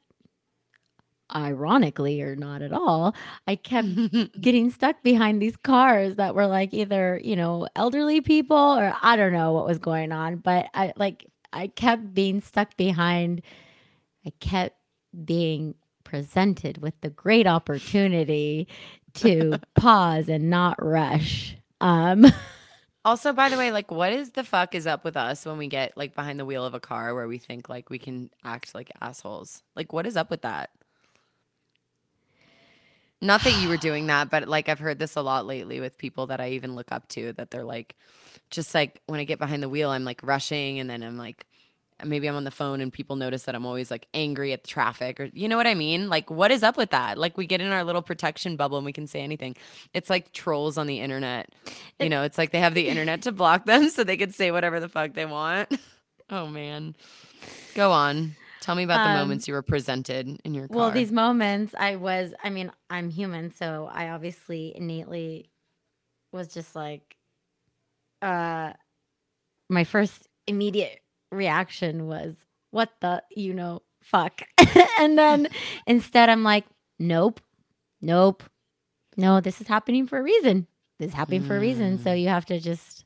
[1.35, 3.15] ironically or not at all,
[3.47, 3.87] I kept
[4.41, 9.15] getting stuck behind these cars that were like either, you know, elderly people or I
[9.15, 13.41] don't know what was going on, but I like, I kept being stuck behind,
[14.25, 14.77] I kept
[15.25, 18.67] being presented with the great opportunity
[19.15, 22.25] to pause and not rush um,
[23.03, 25.67] also, by the way, like, what is the fuck is up with us when we
[25.67, 28.73] get like behind the wheel of a car where we think like we can act
[28.73, 29.61] like assholes?
[29.75, 30.69] Like, what is up with that?
[33.21, 35.97] Not that you were doing that, but like I've heard this a lot lately with
[35.97, 37.97] people that I even look up to that they're like,
[38.49, 41.45] just like when I get behind the wheel, I'm like rushing and then I'm like,
[42.05, 44.69] maybe I'm on the phone and people notice that I'm always like angry at the
[44.69, 46.09] traffic or you know what I mean?
[46.09, 47.17] Like what is up with that?
[47.17, 49.55] Like we get in our little protection bubble and we can say anything.
[49.93, 51.49] It's like trolls on the internet.
[51.99, 54.51] You know, it's like they have the internet to block them so they can say
[54.51, 55.69] whatever the fuck they want.
[56.29, 56.95] Oh man.
[57.75, 58.35] Go on.
[58.61, 60.77] Tell me about the Um, moments you were presented in your car.
[60.77, 65.49] Well, these moments, I was, I mean, I'm human, so I obviously innately
[66.31, 67.17] was just like,
[68.21, 68.71] uh,
[69.69, 71.01] my first immediate
[71.33, 72.35] reaction was,
[72.71, 74.41] what the, you know, fuck.
[74.99, 75.47] and then
[75.87, 76.65] instead, I'm like,
[76.99, 77.39] nope,
[78.01, 78.43] nope,
[79.17, 80.67] no, this is happening for a reason.
[80.99, 81.99] This is happening for a reason.
[81.99, 82.21] So Mm.
[82.21, 83.05] you have to just,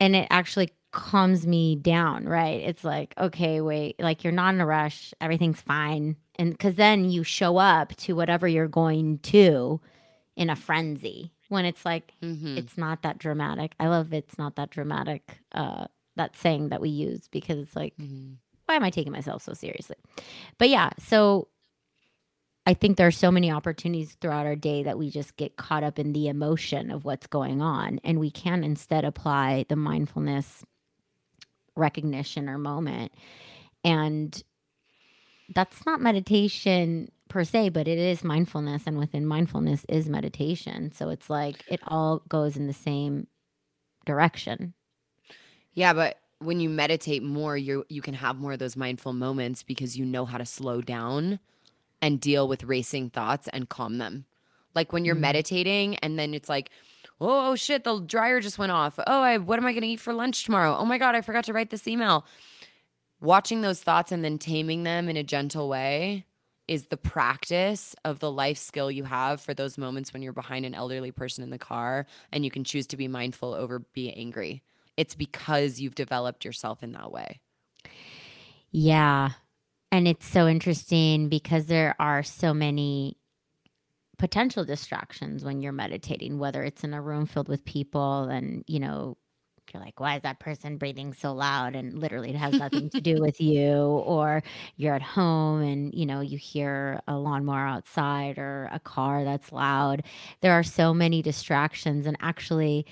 [0.00, 2.60] and it actually calms me down, right?
[2.62, 6.16] It's like, okay, wait, like you're not in a rush, everything's fine.
[6.38, 9.80] And because then you show up to whatever you're going to
[10.36, 12.58] in a frenzy when it's like, Mhm.
[12.58, 13.74] it's not that dramatic.
[13.80, 17.96] I love it's not that dramatic, uh, that saying that we use because it's like,
[17.96, 18.36] Mhm.
[18.66, 19.96] why am I taking myself so seriously?
[20.58, 21.48] But yeah, so
[22.66, 25.84] I think there are so many opportunities throughout our day that we just get caught
[25.84, 28.00] up in the emotion of what's going on.
[28.02, 30.64] And we can instead apply the mindfulness
[31.76, 33.12] recognition or moment.
[33.84, 34.42] And
[35.54, 38.82] that's not meditation per se, but it is mindfulness.
[38.86, 40.90] And within mindfulness is meditation.
[40.92, 43.28] So it's like it all goes in the same
[44.06, 44.74] direction.
[45.76, 49.62] Yeah, but when you meditate more, you you can have more of those mindful moments
[49.62, 51.38] because you know how to slow down
[52.02, 54.24] and deal with racing thoughts and calm them.
[54.74, 55.20] Like when you're Mm.
[55.20, 56.70] meditating and then it's like,
[57.20, 58.98] oh, oh shit, the dryer just went off.
[59.06, 60.74] Oh, I what am I gonna eat for lunch tomorrow?
[60.76, 62.24] Oh my god, I forgot to write this email.
[63.20, 66.24] Watching those thoughts and then taming them in a gentle way
[66.68, 70.66] is the practice of the life skill you have for those moments when you're behind
[70.66, 74.14] an elderly person in the car and you can choose to be mindful over being
[74.14, 74.62] angry.
[74.96, 77.40] It's because you've developed yourself in that way.
[78.70, 79.30] Yeah.
[79.92, 83.16] And it's so interesting because there are so many
[84.18, 88.80] potential distractions when you're meditating, whether it's in a room filled with people and, you
[88.80, 89.16] know,
[89.72, 91.74] you're like, why is that person breathing so loud?
[91.74, 93.74] And literally it has nothing to do with you.
[93.74, 94.42] Or
[94.76, 99.52] you're at home and, you know, you hear a lawnmower outside or a car that's
[99.52, 100.04] loud.
[100.40, 102.06] There are so many distractions.
[102.06, 102.86] And actually,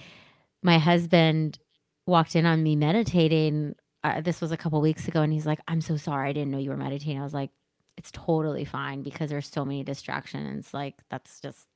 [0.62, 1.58] my husband
[2.06, 3.74] walked in on me meditating.
[4.02, 6.50] Uh, this was a couple weeks ago, and he's like, "I'm so sorry, I didn't
[6.50, 7.50] know you were meditating." I was like,
[7.96, 10.74] "It's totally fine because there's so many distractions.
[10.74, 11.66] Like that's just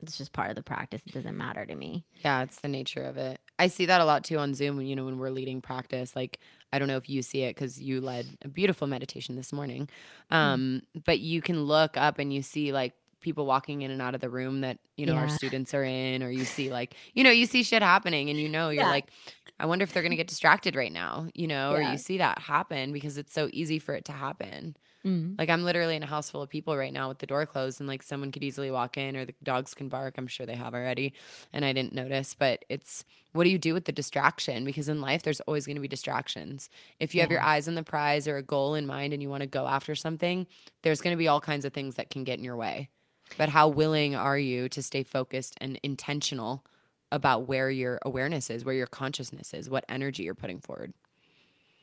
[0.00, 1.02] it's just part of the practice.
[1.06, 3.40] It doesn't matter to me." Yeah, it's the nature of it.
[3.58, 6.16] I see that a lot too on Zoom, you know, when we're leading practice.
[6.16, 6.40] Like,
[6.72, 9.88] I don't know if you see it because you led a beautiful meditation this morning.
[10.30, 10.36] Mm.
[10.36, 14.14] Um, but you can look up and you see like people walking in and out
[14.14, 17.24] of the room that, you know, our students are in, or you see like, you
[17.24, 18.90] know, you see shit happening and you know, you're Yeah.
[18.90, 19.10] like,
[19.58, 22.18] I wonder if they're going to get distracted right now, you know, or you see
[22.18, 24.76] that happen because it's so easy for it to happen.
[25.04, 25.36] Mm.
[25.38, 27.80] Like I'm literally in a house full of people right now with the door closed
[27.80, 30.14] and like someone could easily walk in or the dogs can bark.
[30.16, 31.12] I'm sure they have already
[31.52, 34.64] and I didn't notice, but it's what do you do with the distraction?
[34.64, 36.68] Because in life there's always going to be distractions.
[37.00, 39.28] If you have your eyes on the prize or a goal in mind and you
[39.28, 40.46] want to go after something,
[40.82, 42.88] there's going to be all kinds of things that can get in your way.
[43.38, 46.64] But how willing are you to stay focused and intentional
[47.10, 50.92] about where your awareness is, where your consciousness is, what energy you're putting forward?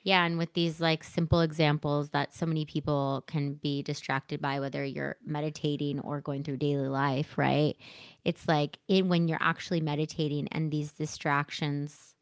[0.04, 4.60] Yeah, and with these like simple examples that so many people can be distracted by,
[4.60, 7.76] whether you're meditating or going through daily life, right?
[8.24, 12.16] It's like in when you're actually meditating and these distractions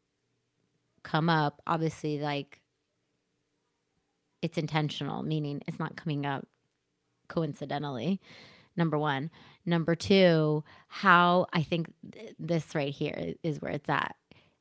[1.04, 2.60] come up, obviously, like
[4.42, 6.46] it's intentional, meaning it's not coming up
[7.28, 8.20] coincidentally.
[8.78, 9.30] Number one.
[9.66, 14.16] Number two, how I think th- this right here is where it's at.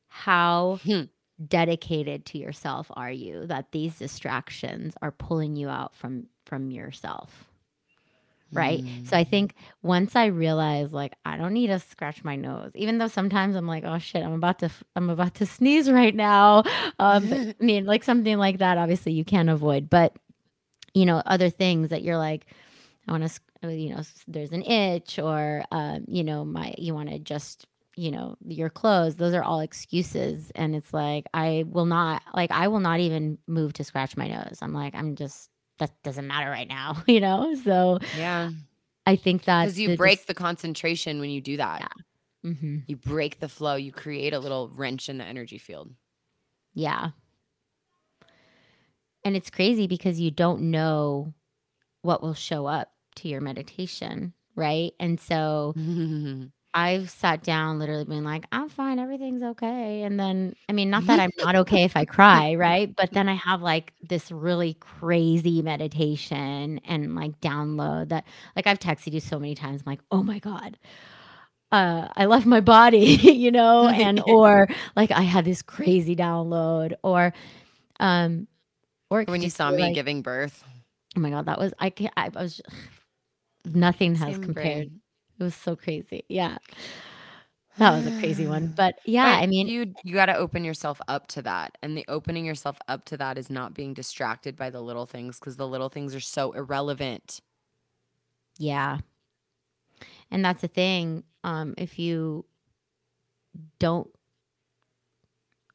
[0.10, 1.04] How Hmm.
[1.48, 7.46] dedicated to yourself are you that these distractions are pulling you out from from yourself
[8.54, 9.30] right so i Mm.
[9.30, 9.54] think
[9.84, 13.68] once i realize like i don't need to scratch my nose even though sometimes i'm
[13.68, 16.64] like oh shit i'm about to i'm about to sneeze right now
[16.98, 20.16] um i mean like something like that obviously you can't avoid but
[20.94, 22.46] you know other things that you're like
[23.08, 27.10] i want to you know there's an itch or um you know my you want
[27.10, 31.86] to just you know your clothes those are all excuses and it's like i will
[31.86, 35.50] not like i will not even move to scratch my nose i'm like i'm just
[35.80, 38.52] that doesn't matter right now you know so yeah.
[39.06, 41.82] i think that Because you break the concentration when you do that.
[42.44, 42.52] Yeah.
[42.52, 43.76] hmm You break the flow.
[43.76, 45.92] You create a little wrench in the energy field.
[46.74, 47.10] yeah
[49.24, 51.34] and it's crazy because you don't know
[52.02, 55.74] what will show up to your meditation right and so
[56.74, 61.08] I've sat down literally being like, "I'm fine, everything's okay," and then I mean, not
[61.08, 62.94] that I'm not okay if I cry, right?
[62.96, 68.78] But then I have, like, this really crazy meditation and, like, download that like, I've
[68.80, 70.78] texted you so many times, I'm like, "Oh my god,
[71.72, 76.94] uh, I left my body," you know, and or, like, I had this crazy download
[77.04, 77.34] or,
[78.00, 78.48] um,
[79.10, 80.64] or When you saw me like giving birth.
[81.16, 82.62] Oh my god, that was I can't I was
[83.76, 84.90] nothing has Same compared.
[84.90, 85.02] brain.
[85.40, 86.24] It was so crazy.
[86.30, 86.58] Yeah.
[87.78, 88.68] That was a crazy one.
[88.76, 92.06] But yeah, But I mean you you gotta open yourself up to that, and the
[92.08, 95.68] opening yourself up to that is not being distracted by the little things because the
[95.68, 97.42] little things are so irrelevant.
[98.58, 99.00] Yeah.
[100.32, 102.46] And that's the thing, um, if you
[103.80, 104.10] don't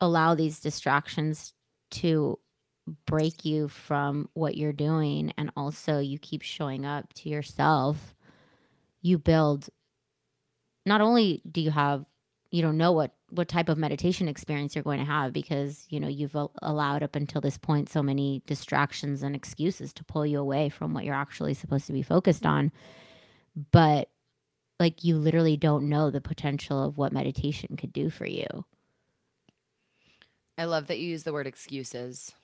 [0.01, 1.53] allow these distractions
[1.90, 2.38] to
[3.07, 8.14] break you from what you're doing and also you keep showing up to yourself,
[9.01, 9.68] you build
[10.85, 12.05] not only do you have
[12.51, 15.99] you don't know what what type of meditation experience you're going to have because you
[15.99, 20.26] know you've al- allowed up until this point so many distractions and excuses to pull
[20.26, 22.70] you away from what you're actually supposed to be focused on.
[23.70, 24.11] But
[24.78, 28.47] like you literally don't know the potential of what meditation could do for you.
[30.59, 32.35] I love that you use the word excuses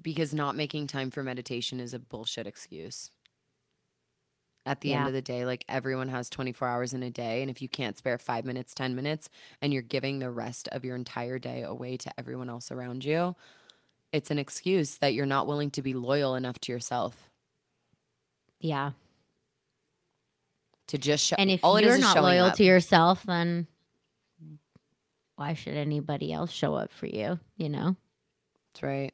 [0.00, 3.10] because not making time for meditation is a bullshit excuse.
[4.64, 7.42] At the end of the day, like everyone has 24 hours in a day.
[7.42, 9.28] And if you can't spare five minutes, 10 minutes,
[9.60, 13.34] and you're giving the rest of your entire day away to everyone else around you,
[14.12, 17.28] it's an excuse that you're not willing to be loyal enough to yourself
[18.60, 18.92] yeah
[20.86, 21.36] to just show.
[21.38, 22.54] and if All you're not loyal up.
[22.56, 23.66] to yourself then
[25.36, 27.96] why should anybody else show up for you you know
[28.74, 29.12] That's right.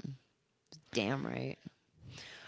[0.93, 1.59] Damn right.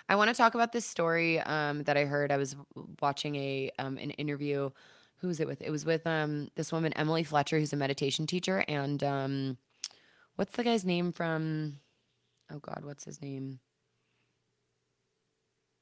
[0.09, 2.33] I want to talk about this story um, that I heard.
[2.33, 2.57] I was
[3.01, 4.71] watching a um, an interview.
[5.19, 5.63] Who was it with?
[5.63, 9.59] It was with um, this woman Emily Fletcher, who's a meditation teacher, and um,
[10.37, 11.79] what's the guy's name from?
[12.53, 13.61] Oh God, what's his name?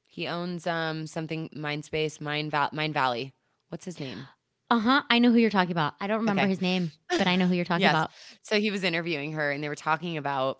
[0.07, 3.33] He owns um, something Mindspace, Mind Val- Mind Valley.
[3.69, 4.29] What's his name?
[4.71, 6.49] uh-huh i know who you're talking about i don't remember Okay.
[6.49, 7.93] his name but i know who you're talking Yes.
[7.93, 8.11] about
[8.43, 10.59] So he was interviewing her, and they were talking about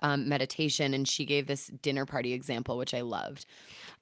[0.00, 3.46] um, meditation, and she gave this dinner party example, which I loved.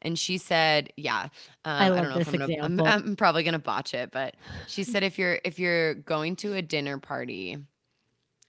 [0.02, 1.28] And she said, "Yeah,
[1.64, 4.36] um, i I don't know if I'm gonna, I'm, I'm probably gonna botch it, but
[4.66, 7.58] she said if you're if you're going to a dinner party,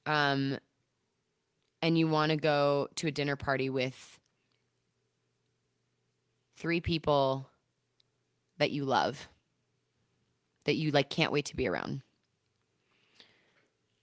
[0.05, 0.57] um,
[1.81, 4.19] and you want to go to a dinner party with
[6.57, 7.49] three people
[8.57, 9.27] that you love,
[10.65, 12.01] that you like can't wait to be around,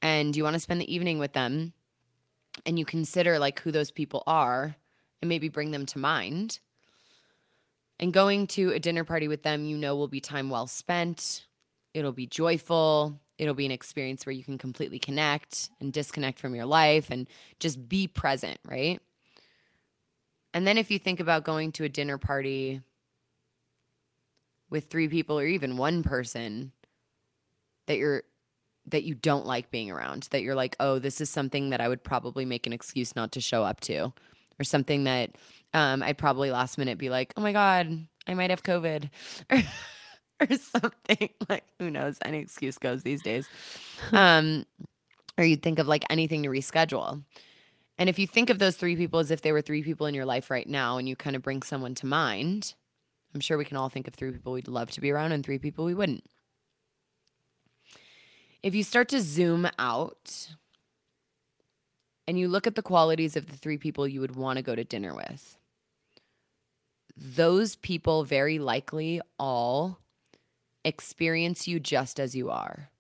[0.03, 1.73] and you want to spend the evening with them."
[2.65, 4.77] And you consider like who those people are
[5.21, 6.59] and maybe bring them to mind.
[7.99, 11.47] And going to a dinner party with them you know will be time well spent.
[11.95, 13.19] It'll be joyful.
[13.39, 17.29] It'll be an experience where you can completely connect and disconnect from your life and
[17.59, 19.01] just be present right?
[20.55, 22.81] And then if you think about going to a dinner party
[24.71, 26.73] with three people or even one person
[27.87, 28.25] that you're
[28.89, 31.89] that you don't like being around that you're like oh this is something that i
[31.89, 34.13] would probably make an excuse not to show up to
[34.59, 35.31] or something that
[35.75, 39.11] um, i'd probably last minute be like oh my god i might have covid
[39.51, 39.63] or,
[40.41, 41.31] or something.
[41.49, 42.19] Like who knows?
[42.25, 43.49] Any excuse goes these days.
[44.13, 44.67] Um,
[45.39, 47.23] or you'd think of like anything to reschedule.
[47.99, 50.15] And if you think of those three people as if they were three people in
[50.15, 52.75] your life right now and you kind of bring someone to mind
[53.35, 55.45] i'm sure we can all think of three people we'd love to be around and
[55.45, 56.25] three people we wouldn't
[58.63, 60.49] if you start to zoom out
[62.27, 64.75] and you look at the qualities of the three people you would want to go
[64.75, 65.59] to dinner with,
[67.17, 69.99] those people very likely all
[70.85, 72.91] experience you just as you are.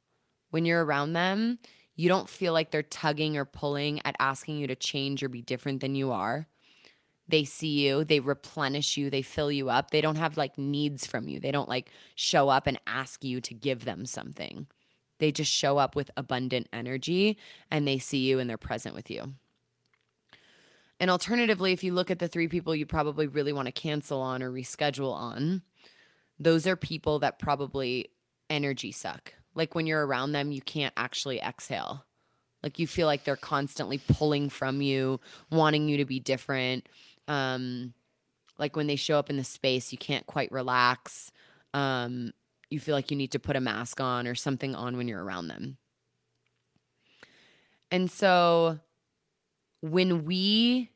[0.50, 1.58] When you're around them,
[1.94, 5.42] you don't feel like they're tugging or pulling at asking you to change or be
[5.42, 6.46] different than you are.
[7.28, 9.90] They see you, they replenish you, they fill you up.
[9.90, 11.40] They don't have like needs from you.
[11.40, 14.68] They don't like show up and ask you to give them something.
[15.18, 17.38] They just show up with abundant energy
[17.70, 19.34] and they see you and they're present with you.
[20.98, 24.20] And alternatively, if you look at the three people you probably really want to cancel
[24.20, 25.62] on or reschedule on,
[26.38, 28.10] those are people that probably
[28.48, 29.34] energy suck.
[29.54, 32.04] Like when you're around them, you can't actually exhale.
[32.62, 36.88] Like you feel like they're constantly pulling from you, wanting you to be different.
[37.28, 37.94] Um,
[38.58, 41.30] like when they show up in the space, you can't quite relax.
[41.74, 42.32] Um,
[42.70, 45.22] you feel like you need to put a mask on or something on when you're
[45.22, 45.76] around them.
[47.90, 48.80] And so
[49.80, 50.90] when we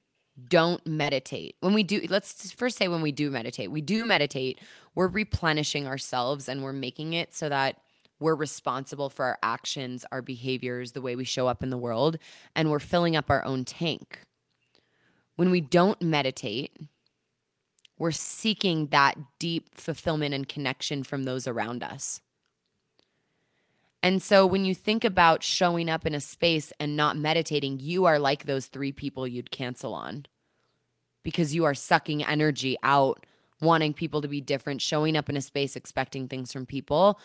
[0.48, 4.58] don't meditate, when we do, let's first say when we do meditate, we do meditate
[4.94, 7.76] we're replenishing ourselves and we're making it so that
[8.18, 12.18] we're responsible for our actions, our behaviors, the way we show up in the world,
[12.54, 14.20] and we're filling up our own tank.
[15.36, 16.76] When we don't meditate,
[18.00, 22.22] we're seeking that deep fulfillment and connection from those around us.
[24.02, 28.06] And so when you think about showing up in a space and not meditating, you
[28.06, 30.24] are like those three people you'd cancel on
[31.22, 33.26] because you are sucking energy out,
[33.60, 37.20] wanting people to be different, showing up in a space expecting things from people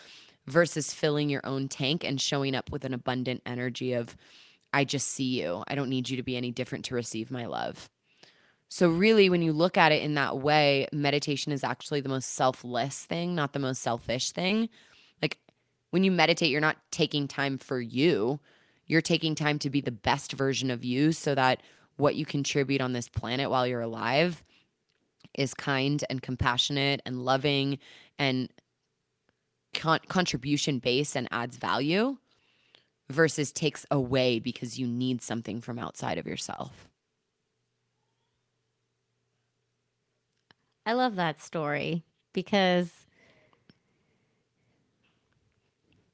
[0.46, 4.14] versus filling your own tank and showing up with an abundant energy of,
[4.74, 5.64] I just see you.
[5.68, 7.88] I don't need you to be any different to receive my love.
[8.68, 12.34] So, really, when you look at it in that way, meditation is actually the most
[12.34, 14.68] selfless thing, not the most selfish thing.
[15.22, 15.38] Like
[15.90, 18.40] when you meditate, you're not taking time for you,
[18.86, 21.62] you're taking time to be the best version of you so that
[21.96, 24.44] what you contribute on this planet while you're alive
[25.34, 27.78] is kind and compassionate and loving
[28.18, 28.48] and
[29.74, 32.16] con- contribution based and adds value
[33.10, 36.88] versus takes away because you need something from outside of yourself.
[40.86, 42.92] I love that story because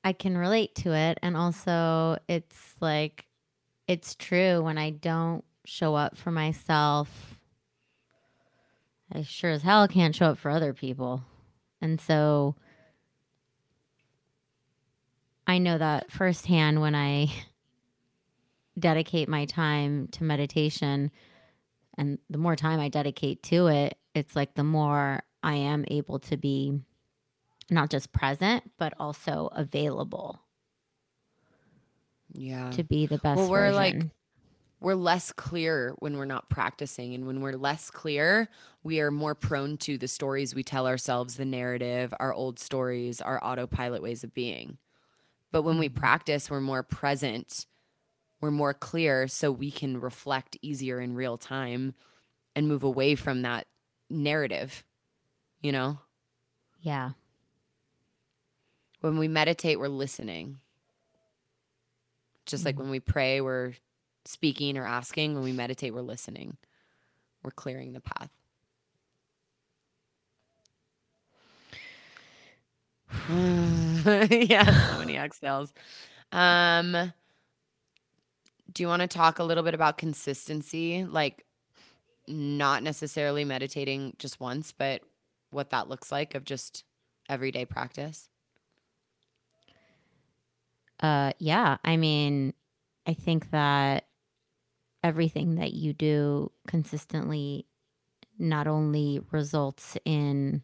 [0.03, 1.19] I can relate to it.
[1.23, 3.27] And also, it's like,
[3.87, 7.39] it's true when I don't show up for myself.
[9.13, 11.23] I sure as hell can't show up for other people.
[11.83, 12.57] And so
[15.47, 17.31] I know that firsthand when I
[18.79, 21.11] dedicate my time to meditation.
[21.99, 26.19] And the more time I dedicate to it, it's like the more I am able
[26.21, 26.81] to be
[27.71, 30.41] not just present, but also available.
[32.33, 32.71] Yeah.
[32.73, 33.37] To be the best.
[33.37, 33.75] Well, we're version.
[33.75, 34.07] like,
[34.81, 37.15] we're less clear when we're not practicing.
[37.15, 38.49] And when we're less clear,
[38.83, 43.21] we are more prone to the stories we tell ourselves, the narrative, our old stories,
[43.21, 44.79] our autopilot ways of being.
[45.53, 46.01] But when we Mm-hmm.
[46.01, 47.67] practice, we're more present,
[48.41, 51.95] we're more clear, so we can reflect easier in real time
[52.57, 53.67] and move away from that
[54.13, 54.85] narrative,
[55.61, 55.99] you know?
[56.83, 57.11] yeah.
[59.01, 60.59] When we meditate, we're listening.
[62.47, 63.73] Just like when we pray, we're
[64.25, 65.35] speaking or asking.
[65.35, 66.57] When we meditate, we're listening.
[67.43, 68.31] We're clearing the path.
[74.49, 75.73] yeah, so many exhales.
[76.31, 77.13] Um,
[78.73, 81.05] do you want to talk a little bit about consistency?
[81.05, 81.45] Like,
[82.33, 85.03] not necessarily meditating just once, but
[85.51, 86.85] what that looks like of just
[87.29, 88.29] everyday practice?
[91.01, 91.79] Uh, yeah.
[91.85, 92.55] I mean,
[93.07, 94.07] I think that
[95.03, 97.67] everything that you do consistently
[98.39, 100.63] not only results in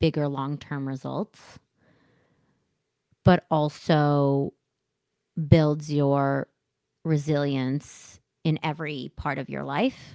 [0.00, 1.58] bigger long term results,
[3.24, 4.52] but also
[5.48, 6.48] builds your
[7.04, 10.14] resilience in every part of your life.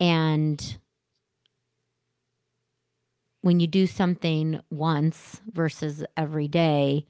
[0.00, 0.78] And
[3.42, 7.06] when you do something once versus every day,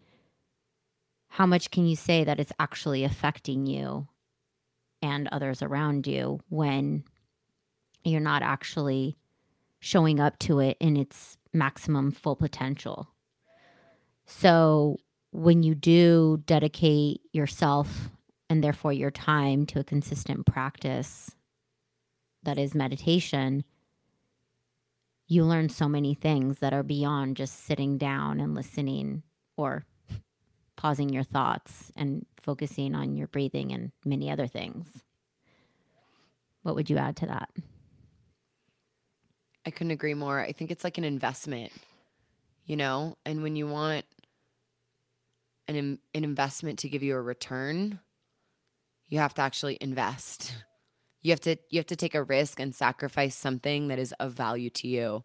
[1.28, 4.08] how much can you say that it's actually affecting you
[5.00, 7.04] and others around you when
[8.04, 9.16] you're not actually
[9.80, 13.08] showing up to it in its maximum full potential?
[14.26, 14.98] So,
[15.32, 18.10] when you do dedicate yourself
[18.52, 21.34] and therefore your time to a consistent practice
[22.42, 23.64] that is meditation,
[25.26, 29.22] you learn so many things that are beyond just sitting down and listening
[29.56, 29.86] or
[30.76, 34.86] pausing your thoughts and focusing on your breathing and many other things.
[36.62, 37.48] What would you add to that?
[39.64, 40.40] I couldn't agree more.
[40.40, 41.72] I think it's like an investment,
[42.66, 44.04] you know, and when you want
[45.68, 47.98] an an investment to give you a return,
[49.12, 50.54] you have to actually invest.
[51.20, 54.32] You have to you have to take a risk and sacrifice something that is of
[54.32, 55.22] value to you.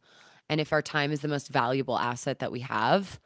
[0.50, 3.18] And if our time is the most valuable asset that we have,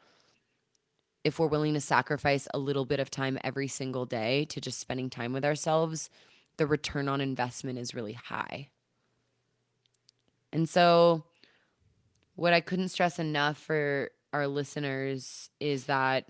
[1.24, 4.78] if we're willing to sacrifice a little bit of time every single day to just
[4.78, 6.08] spending time with ourselves,
[6.58, 8.68] the return on investment is really high.
[10.52, 11.24] And so,
[12.36, 16.28] what I couldn't stress enough for our listeners is that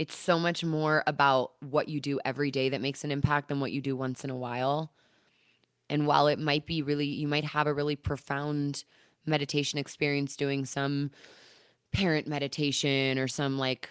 [0.00, 3.60] it's so much more about what you do every day that makes an impact than
[3.60, 4.94] what you do once in a while.
[5.90, 8.84] And while it might be really, you might have a really profound
[9.26, 11.10] meditation experience doing some
[11.92, 13.90] parent meditation or some like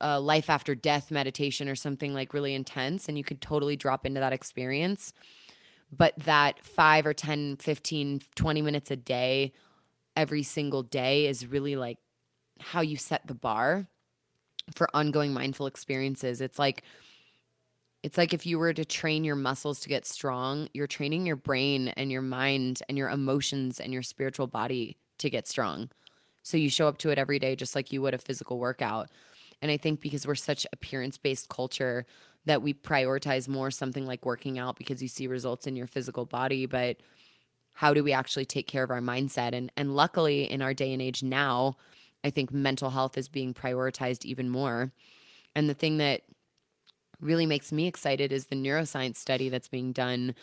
[0.00, 4.06] uh, life after death meditation or something like really intense, and you could totally drop
[4.06, 5.12] into that experience
[5.90, 9.52] but that 5 or 10 15 20 minutes a day
[10.14, 11.96] every single day is really like
[12.60, 13.88] how you set the bar
[14.74, 16.82] for ongoing mindful experiences it's like
[18.04, 21.36] it's like if you were to train your muscles to get strong you're training your
[21.36, 25.90] brain and your mind and your emotions and your spiritual body to get strong.
[26.42, 29.10] So you show up to it every day just like you would a physical workout.
[29.60, 32.06] And i think because we're such appearance based culture
[32.46, 36.24] that we prioritize more something like working out because you see results in your physical
[36.24, 36.98] body but
[37.72, 39.52] how do we actually take care of our mindset?
[39.54, 41.76] And and luckily in our day and age now
[42.24, 44.92] i think mental health is being prioritized even more
[45.54, 46.22] and the thing that
[47.20, 50.34] really makes me excited is the neuroscience study that's being done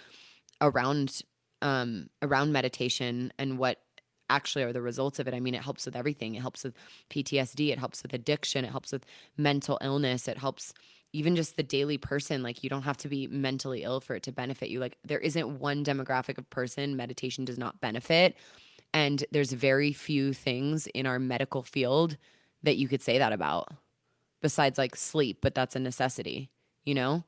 [0.62, 1.22] around
[1.62, 3.80] um, around meditation and what
[4.30, 5.34] actually are the results of it.
[5.34, 6.36] I mean, it helps with everything.
[6.36, 6.76] It helps with
[7.10, 9.06] PTSD, it helps with addiction, it helps with
[9.38, 10.74] mental illness, it helps
[11.14, 12.44] even just the daily person.
[12.44, 14.80] Like, you don't have to be mentally ill for it to benefit you.
[14.80, 18.36] Like, there isn't one demographic of person meditation does not benefit.
[18.96, 22.18] And there's very few things in our medical field
[22.64, 23.68] that you could say that about
[24.42, 26.50] besides like sleep, but that's a necessity,
[26.86, 27.24] you know?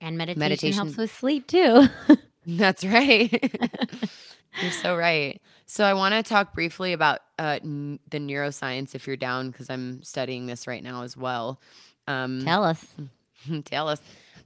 [0.00, 1.86] And meditation, Meditation- helps with sleep too.
[2.46, 3.30] That's right.
[4.62, 5.40] you're so right.
[5.66, 9.70] So I want to talk briefly about uh, n- the neuroscience if you're down because
[9.70, 11.60] I'm studying this right now as well.
[12.08, 12.84] Um, Tell us.
[13.64, 14.00] tell us.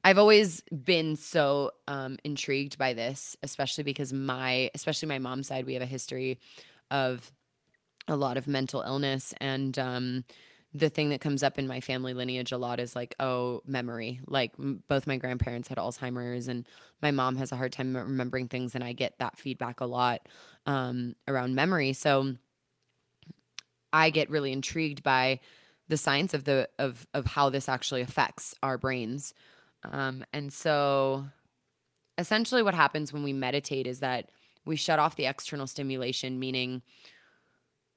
[0.06, 5.66] I've always been so um, intrigued by this, especially because my, especially my mom's side,
[5.66, 6.38] we have a history
[6.92, 7.32] of
[8.06, 10.24] a lot of mental illness, and um,
[10.72, 14.20] the thing that comes up in my family lineage a lot is like, oh, memory.
[14.28, 16.68] Like m- both my grandparents had Alzheimer's, and
[17.02, 20.20] my mom has a hard time remembering things, and I get that feedback a lot
[20.66, 21.92] um, around memory.
[21.94, 22.36] So
[23.92, 25.40] I get really intrigued by
[25.88, 29.34] the science of the of of how this actually affects our brains.
[29.84, 31.26] Um, and so
[32.18, 34.30] essentially what happens when we meditate is that
[34.64, 36.82] we shut off the external stimulation, meaning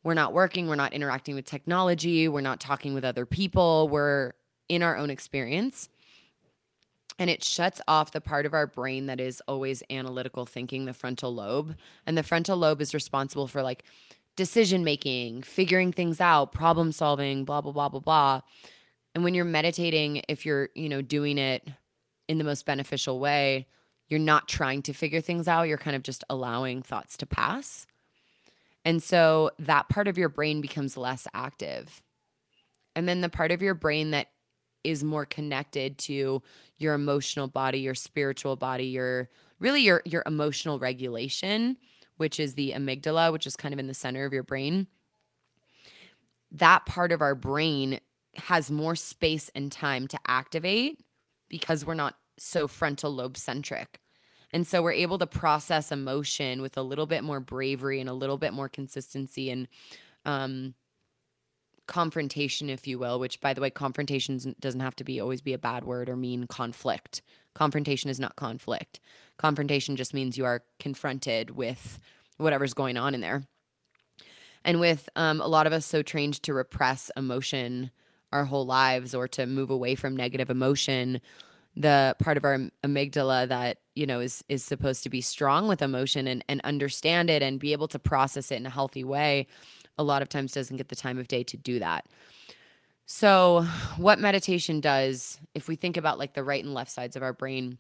[0.04, 4.34] we're not working, we're not interacting with technology, we're not talking with other people, we're
[4.70, 5.90] in our own experience.
[7.18, 10.94] And it shuts off the part of our brain that is always analytical thinking, the
[10.94, 11.76] frontal lobe.
[12.06, 13.84] And the frontal lobe is responsible for like
[14.38, 18.42] decision making, figuring things out, problem solving, blah, blah, blah, blah, blah.
[19.16, 21.68] And when you're meditating, if you're, you know, doing it
[22.28, 23.68] in the most beneficial way,
[24.08, 25.68] you're not trying to figure things out.
[25.68, 27.86] You're kind of just allowing thoughts to pass.
[28.86, 32.02] And so that part of your brain becomes less active.
[32.96, 34.28] And then the part of your brain that
[34.84, 36.42] is more connected to
[36.78, 39.30] your emotional body, your spiritual body, your
[39.60, 41.78] really your your emotional regulation,
[42.18, 44.88] which is the amygdala, which is kind of in the center of your brain.
[46.52, 48.00] That part of our brain
[48.40, 51.00] has more space and time to activate
[51.50, 54.00] because we're not so frontal lobe centric.
[54.52, 58.14] And so we're able to process emotion with a little bit more bravery and a
[58.14, 59.68] little bit more consistency and
[60.26, 60.74] um,
[61.88, 65.54] confrontation, if you will, which by the way, confrontation doesn't have to be always be
[65.54, 67.22] a bad word or mean conflict.
[67.54, 69.00] Confrontation is not conflict.
[69.38, 72.00] Confrontation just means you are confronted with
[72.38, 73.44] whatever's going on in there.
[74.64, 77.92] And with um, a lot of us so trained to repress emotion
[78.32, 81.22] our whole lives or to move away from negative emotion,
[81.76, 85.82] the part of our amygdala that you know is is supposed to be strong with
[85.82, 89.48] emotion and and understand it and be able to process it in a healthy way
[89.98, 92.06] a lot of times doesn't get the time of day to do that.
[93.06, 93.66] So
[93.98, 97.34] what meditation does if we think about like the right and left sides of our
[97.34, 97.78] brain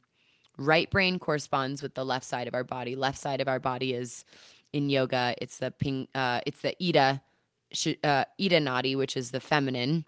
[0.57, 2.95] right brain corresponds with the left side of our body.
[2.95, 4.25] Left side of our body is
[4.73, 5.33] in yoga.
[5.41, 7.21] It's the ping uh, it's the ida
[8.03, 10.05] uh, ida nadi which is the feminine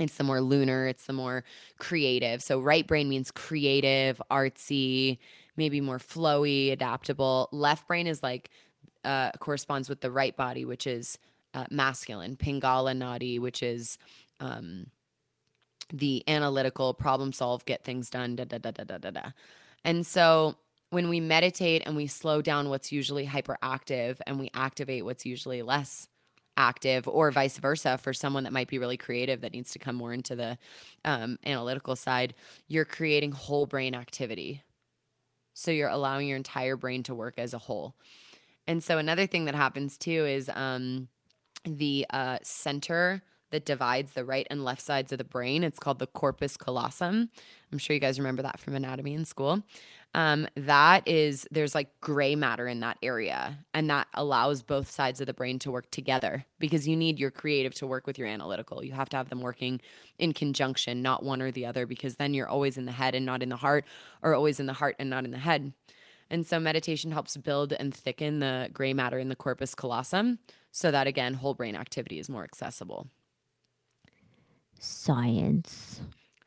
[0.00, 1.44] it's the more lunar, it's the more
[1.78, 2.42] creative.
[2.42, 5.18] So, right brain means creative, artsy,
[5.56, 7.48] maybe more flowy, adaptable.
[7.52, 8.50] Left brain is like,
[9.04, 11.18] uh, corresponds with the right body, which is
[11.54, 12.36] uh, masculine.
[12.36, 13.98] Pingala Nadi, which is
[14.40, 14.86] um,
[15.92, 19.30] the analytical, problem solve, get things done, da da da da da da da.
[19.84, 20.56] And so,
[20.90, 25.62] when we meditate and we slow down what's usually hyperactive and we activate what's usually
[25.62, 26.08] less
[26.56, 29.96] active or vice versa for someone that might be really creative that needs to come
[29.96, 30.58] more into the
[31.04, 32.34] um, analytical side
[32.68, 34.62] you're creating whole brain activity.
[35.54, 37.94] So you're allowing your entire brain to work as a whole.
[38.66, 41.08] And so another thing that happens too is um,
[41.64, 45.98] the uh, center that divides the right and left sides of the brain it's called
[45.98, 47.28] the corpus callosum.
[47.70, 49.62] I'm sure you guys remember that from anatomy in school
[50.14, 55.20] um, that is there's like gray matter in that area and that allows both sides
[55.20, 58.28] of the brain to work together because you need your creative to work with your
[58.28, 59.80] analytical you have to have them working
[60.18, 63.24] in conjunction not one or the other because then you're always in the head and
[63.24, 63.84] not in the heart
[64.22, 65.72] or always in the heart and not in the head
[66.30, 70.38] And so meditation helps build and thicken the gray matter in the corpus callosum
[70.70, 73.08] so that again whole brain activity is more accessible.
[74.78, 76.00] Science.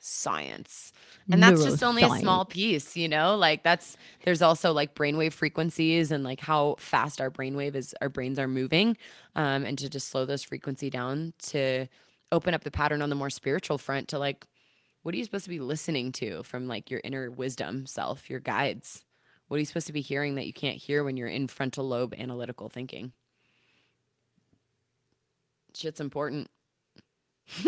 [0.07, 0.93] Science.
[1.31, 3.35] And that's just only a small piece, you know?
[3.35, 8.09] Like that's there's also like brainwave frequencies and like how fast our brainwave is our
[8.09, 8.97] brains are moving.
[9.35, 11.87] Um, and to just slow those frequency down to
[12.31, 14.45] open up the pattern on the more spiritual front to like
[15.01, 18.39] what are you supposed to be listening to from like your inner wisdom self, your
[18.39, 19.05] guides?
[19.47, 21.87] What are you supposed to be hearing that you can't hear when you're in frontal
[21.87, 23.11] lobe analytical thinking?
[25.73, 26.49] Shit's important.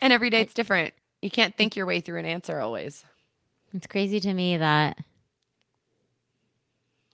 [0.00, 0.94] and every day it's different.
[1.22, 3.04] You can't think your way through an answer always.
[3.74, 4.98] it's crazy to me that,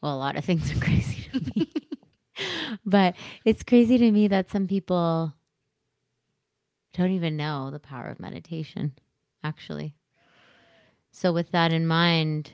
[0.03, 1.73] well, a lot of things are crazy to me,
[2.87, 5.33] but it's crazy to me that some people
[6.95, 8.93] don't even know the power of meditation,
[9.43, 9.95] actually.
[11.11, 12.53] So, with that in mind,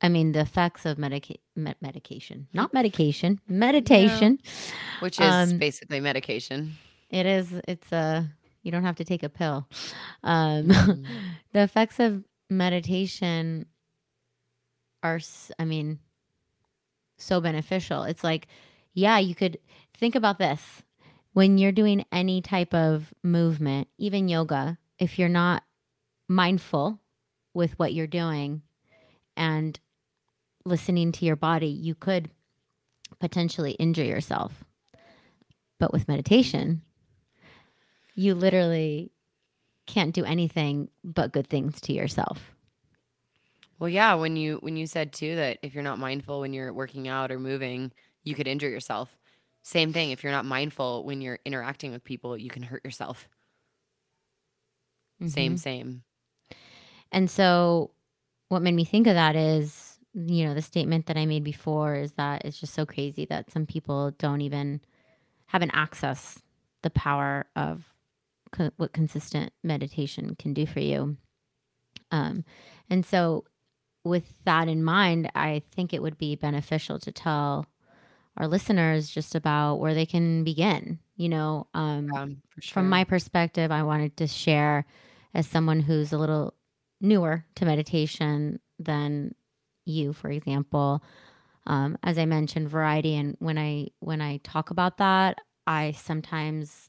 [0.00, 4.38] I mean, the effects of medica- me- medication, not medication, meditation.
[5.00, 6.76] Which is Um, basically medication.
[7.10, 8.28] it is, it's a,
[8.62, 9.68] you don't have to take a pill.
[10.22, 11.06] Um, Mm.
[11.52, 13.66] the effects of meditation
[15.02, 15.20] are,
[15.58, 16.00] I mean,
[17.16, 18.02] so beneficial.
[18.02, 18.48] It's like,
[18.94, 19.58] yeah, you could
[19.96, 20.82] think about this
[21.38, 25.62] when you're doing any type of movement, even yoga, if you're not
[26.28, 26.98] mindful
[27.54, 28.62] with what you're doing
[29.36, 29.78] and
[30.64, 32.28] listening to your body, you could
[33.20, 34.64] potentially injure yourself.
[35.78, 36.82] But with meditation,
[38.18, 39.12] you literally
[39.86, 42.52] can't do anything but good things to yourself.
[43.78, 46.72] Well, yeah, when you when you said too that if you're not mindful when you're
[46.72, 47.92] working out or moving,
[48.24, 49.16] you could injure yourself.
[49.62, 53.28] Same thing, if you're not mindful when you're interacting with people, you can hurt yourself.
[55.26, 56.02] Same, hmm same.
[57.12, 57.90] And so,
[58.48, 61.94] what made me think of that is, you know, the statement that I made before
[61.96, 64.80] is that it's just so crazy that some people don't even
[65.46, 66.42] have an access
[66.82, 67.84] the power of
[68.52, 71.16] co- what consistent meditation can do for you.
[72.10, 72.44] Um,
[72.90, 73.44] and so,
[74.04, 77.66] with that in mind, I think it would be beneficial to tell
[78.36, 80.98] our listeners just about where they can begin.
[81.16, 84.86] You know, um, Um, for from my perspective, I wanted to share
[85.34, 86.54] as someone who's a little
[87.00, 89.34] newer to meditation than
[89.84, 91.02] you, for example.
[91.66, 96.88] Um, as I mentioned, variety, and when I when I talk about that, I sometimes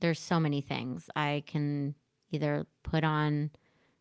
[0.00, 1.94] there's so many things I can
[2.30, 3.50] either put on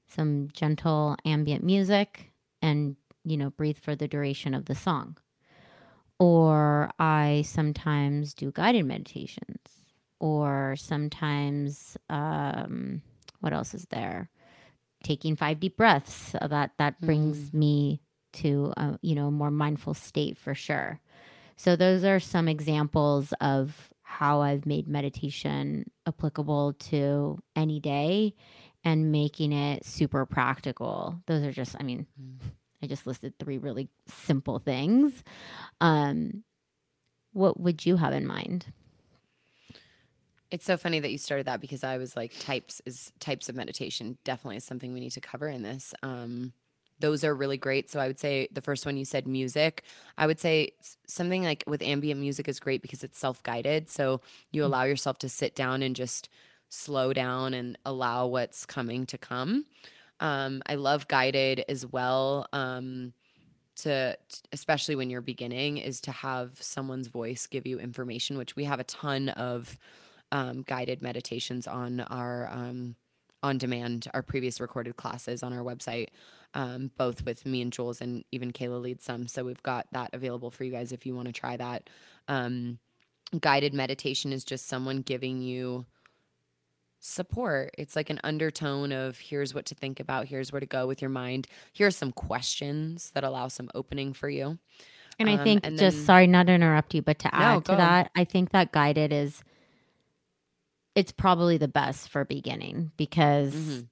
[0.07, 2.31] some gentle ambient music
[2.61, 5.17] and you know breathe for the duration of the song
[6.19, 9.83] or I sometimes do guided meditations,
[10.19, 13.01] or sometimes um,
[13.41, 14.29] what else is there?
[15.03, 16.13] Taking five deep breaths.
[16.13, 18.01] So that that Mm, brings me
[18.33, 20.99] to a, you know a more mindful state for sure.
[21.57, 28.33] So those are some examples of how I've made meditation applicable to any day
[28.85, 31.21] and making it super practical.
[31.25, 32.39] Those are just, I mean, mm.
[32.81, 35.11] I just listed three really simple things.
[35.81, 36.45] Um,
[37.33, 38.67] what would you have in mind?
[40.51, 43.55] It's so funny that you started that because I was like types is types of
[43.55, 45.93] meditation definitely is something we need to cover in this.
[46.01, 46.53] Um,
[46.99, 47.89] those are really great.
[47.91, 49.83] So I would say the first one you said music.
[50.17, 50.71] I would say
[51.07, 53.89] something like with ambient music is great because it's self-guided.
[53.89, 54.21] So
[54.51, 56.29] you allow yourself to sit down and just
[56.69, 59.65] slow down and allow what's coming to come.
[60.19, 62.47] Um, I love guided as well.
[62.51, 63.13] Um,
[63.77, 64.17] to
[64.51, 68.79] especially when you're beginning is to have someone's voice give you information, which we have
[68.79, 69.77] a ton of
[70.31, 72.95] um, guided meditations on our um,
[73.43, 76.07] on demand, our previous recorded classes on our website,
[76.53, 79.27] um, both with me and Jules, and even Kayla leads some.
[79.27, 81.89] So we've got that available for you guys if you want to try that.
[82.27, 82.79] Um,
[83.39, 85.85] guided meditation is just someone giving you
[86.99, 87.71] support.
[87.77, 91.01] It's like an undertone of here's what to think about, here's where to go with
[91.01, 91.47] your mind.
[91.73, 94.57] Here are some questions that allow some opening for you.
[95.19, 97.61] And I Um, think, and just then, sorry not to interrupt you, but to no,
[97.61, 99.43] add to that, I think that guided is
[100.95, 103.87] it's probably the best for beginning because hmm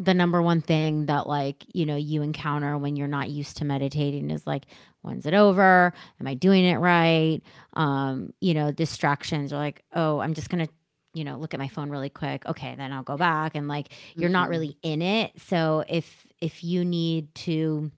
[0.00, 3.64] the number one thing that like you know you encounter when you're not used to
[3.64, 4.64] meditating is like
[5.02, 5.92] when's it over?
[6.20, 7.40] Am i doing it right?
[7.74, 10.68] Um you know distractions are like oh i'm just gonna
[11.14, 12.46] you know look at my phone really quick.
[12.46, 13.54] Okay then i'll go back.
[13.54, 15.32] And like you're not hmm really in it.
[15.38, 17.90] So if if you need to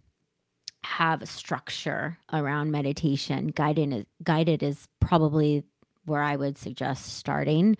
[0.85, 5.63] have a structure around meditation guided is, guided is probably
[6.07, 7.77] where i would suggest starting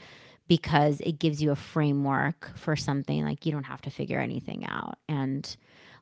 [0.53, 4.67] because it gives you a framework for something like you don't have to figure anything
[4.67, 5.57] out and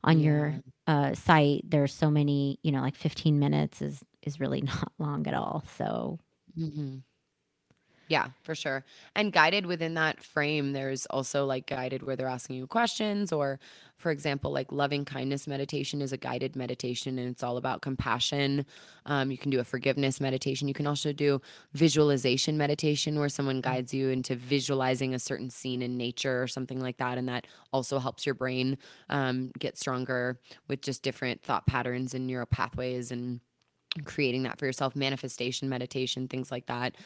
[0.05, 0.20] on Yeah.
[0.20, 4.92] your uh, site, there's so many, you know, like 15 minutes is is really not
[4.98, 5.64] long at all.
[5.76, 6.18] So
[6.57, 7.03] hmm
[8.11, 8.84] Yeah, for sure.
[9.14, 13.61] And guided within that frame, there's also like guided where they're asking you questions, or
[13.98, 18.66] for example, like loving kindness meditation is a guided meditation and it's all about compassion.
[19.06, 20.66] Um, you can do a forgiveness meditation.
[20.66, 21.40] You can also do
[21.74, 26.80] visualization meditation where someone guides you into visualizing a certain scene in nature or something
[26.80, 27.16] like that.
[27.16, 28.76] And that also helps your brain
[29.08, 33.40] um, get stronger with just different thought patterns and neural pathways and
[34.04, 36.96] creating that for yourself, manifestation meditation, things like that.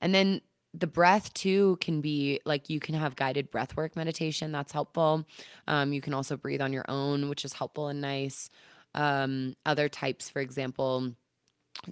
[0.00, 0.40] And then
[0.72, 5.26] the breath too can be like you can have guided breath work meditation that's helpful.
[5.66, 8.50] Um, you can also breathe on your own which is helpful and nice.
[8.94, 11.12] Um, other types for example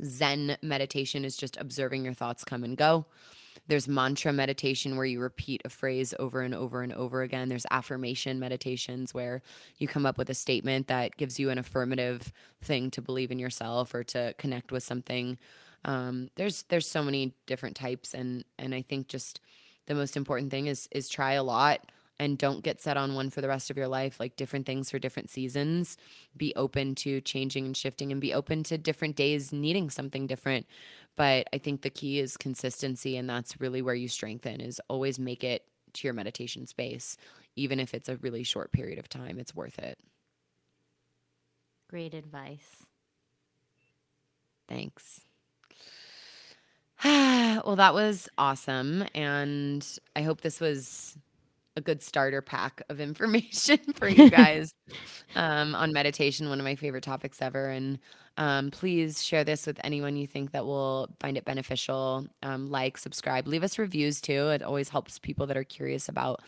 [0.05, 3.07] zen meditation is just observing your thoughts come and go.
[3.66, 7.49] There's mantra meditation where you repeat a phrase over and over and over again.
[7.49, 9.43] There's affirmation meditations where
[9.76, 13.39] you come up with a statement that gives you an affirmative thing to believe in
[13.39, 15.39] yourself or to connect with something
[15.85, 19.41] um, there's there's so many different types and and i think just
[19.87, 21.81] the most important thing is is try a lot
[22.20, 24.91] and don't get set on one for the rest of your life like different things
[24.91, 25.97] for different seasons.
[26.37, 30.66] Be open to changing and shifting and be open to different days needing something different.
[31.16, 35.18] But i think the key is consistency and that's really where you strengthen is always
[35.18, 35.64] make it
[35.95, 37.16] to your meditation space.
[37.57, 39.99] Even if it's a really short period of time it's worth it.
[41.89, 42.85] Great advice.
[44.68, 45.20] thanks
[47.05, 49.05] well, that was awesome.
[49.15, 49.87] And
[50.17, 51.17] I hope this was
[51.77, 54.75] a good starter pack of information for you guys
[55.37, 57.69] um, on meditation, one of my favorite topics ever.
[57.69, 57.99] And
[58.37, 62.27] um, please share this with anyone you think that will find it beneficial.
[62.43, 64.49] Um, like, subscribe, leave us reviews too.
[64.49, 66.43] It always helps people that are curious about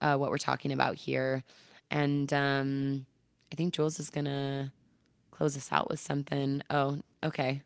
[0.00, 1.44] uh, what we're talking about here.
[1.90, 3.06] And um,
[3.52, 4.70] I think Jules is going to
[5.30, 6.62] close us out with something.
[6.70, 7.62] Oh, okay.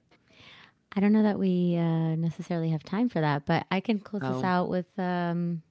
[0.96, 4.22] I don't know that we uh, necessarily have time for that, but I can close
[4.22, 4.44] this Oh.
[4.44, 5.62] out with um,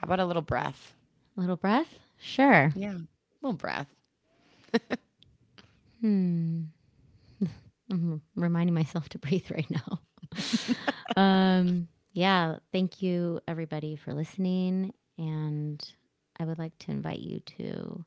[0.00, 0.94] How about a little breath?
[1.36, 1.88] a little breath.
[2.20, 2.72] Sure.
[2.74, 3.06] Yeah, a
[3.42, 3.86] little breath.
[6.00, 6.62] Hmm.
[7.90, 10.00] I'm reminding myself to breathe right now.
[11.16, 14.92] um, yeah, thank you everybody for listening.
[15.16, 15.82] And
[16.38, 18.04] I would like to invite you to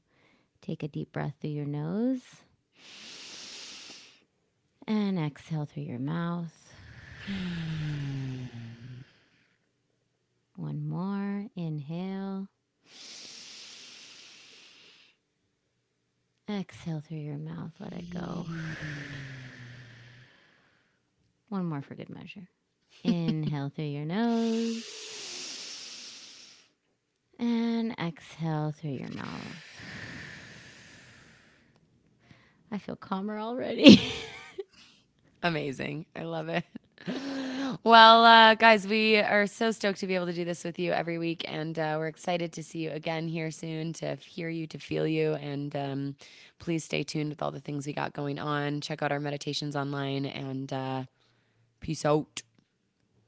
[0.62, 2.22] take a deep breath through your nose
[4.88, 6.54] and exhale through your mouth.
[10.56, 11.48] One more.
[11.56, 12.48] Inhale.
[16.50, 17.72] Exhale through your mouth.
[17.80, 18.46] Let it go.
[21.50, 22.48] One more for good measure.
[23.04, 24.86] Inhale through your nose.
[27.40, 29.66] And exhale through your mouth.
[32.72, 34.02] I feel calmer already.
[35.44, 36.06] Amazing.
[36.16, 36.64] I love it.
[37.84, 40.92] Well, uh, guys, we are so stoked to be able to do this with you
[40.92, 41.46] every week.
[41.48, 45.08] And uh, we're excited to see you again here soon, to hear you, to feel
[45.08, 45.34] you.
[45.36, 46.16] And um,
[46.60, 48.82] please stay tuned with all the things we got going on.
[48.82, 51.04] Check out our meditations online and uh,
[51.80, 52.42] peace out.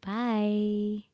[0.06, 1.06] Bye.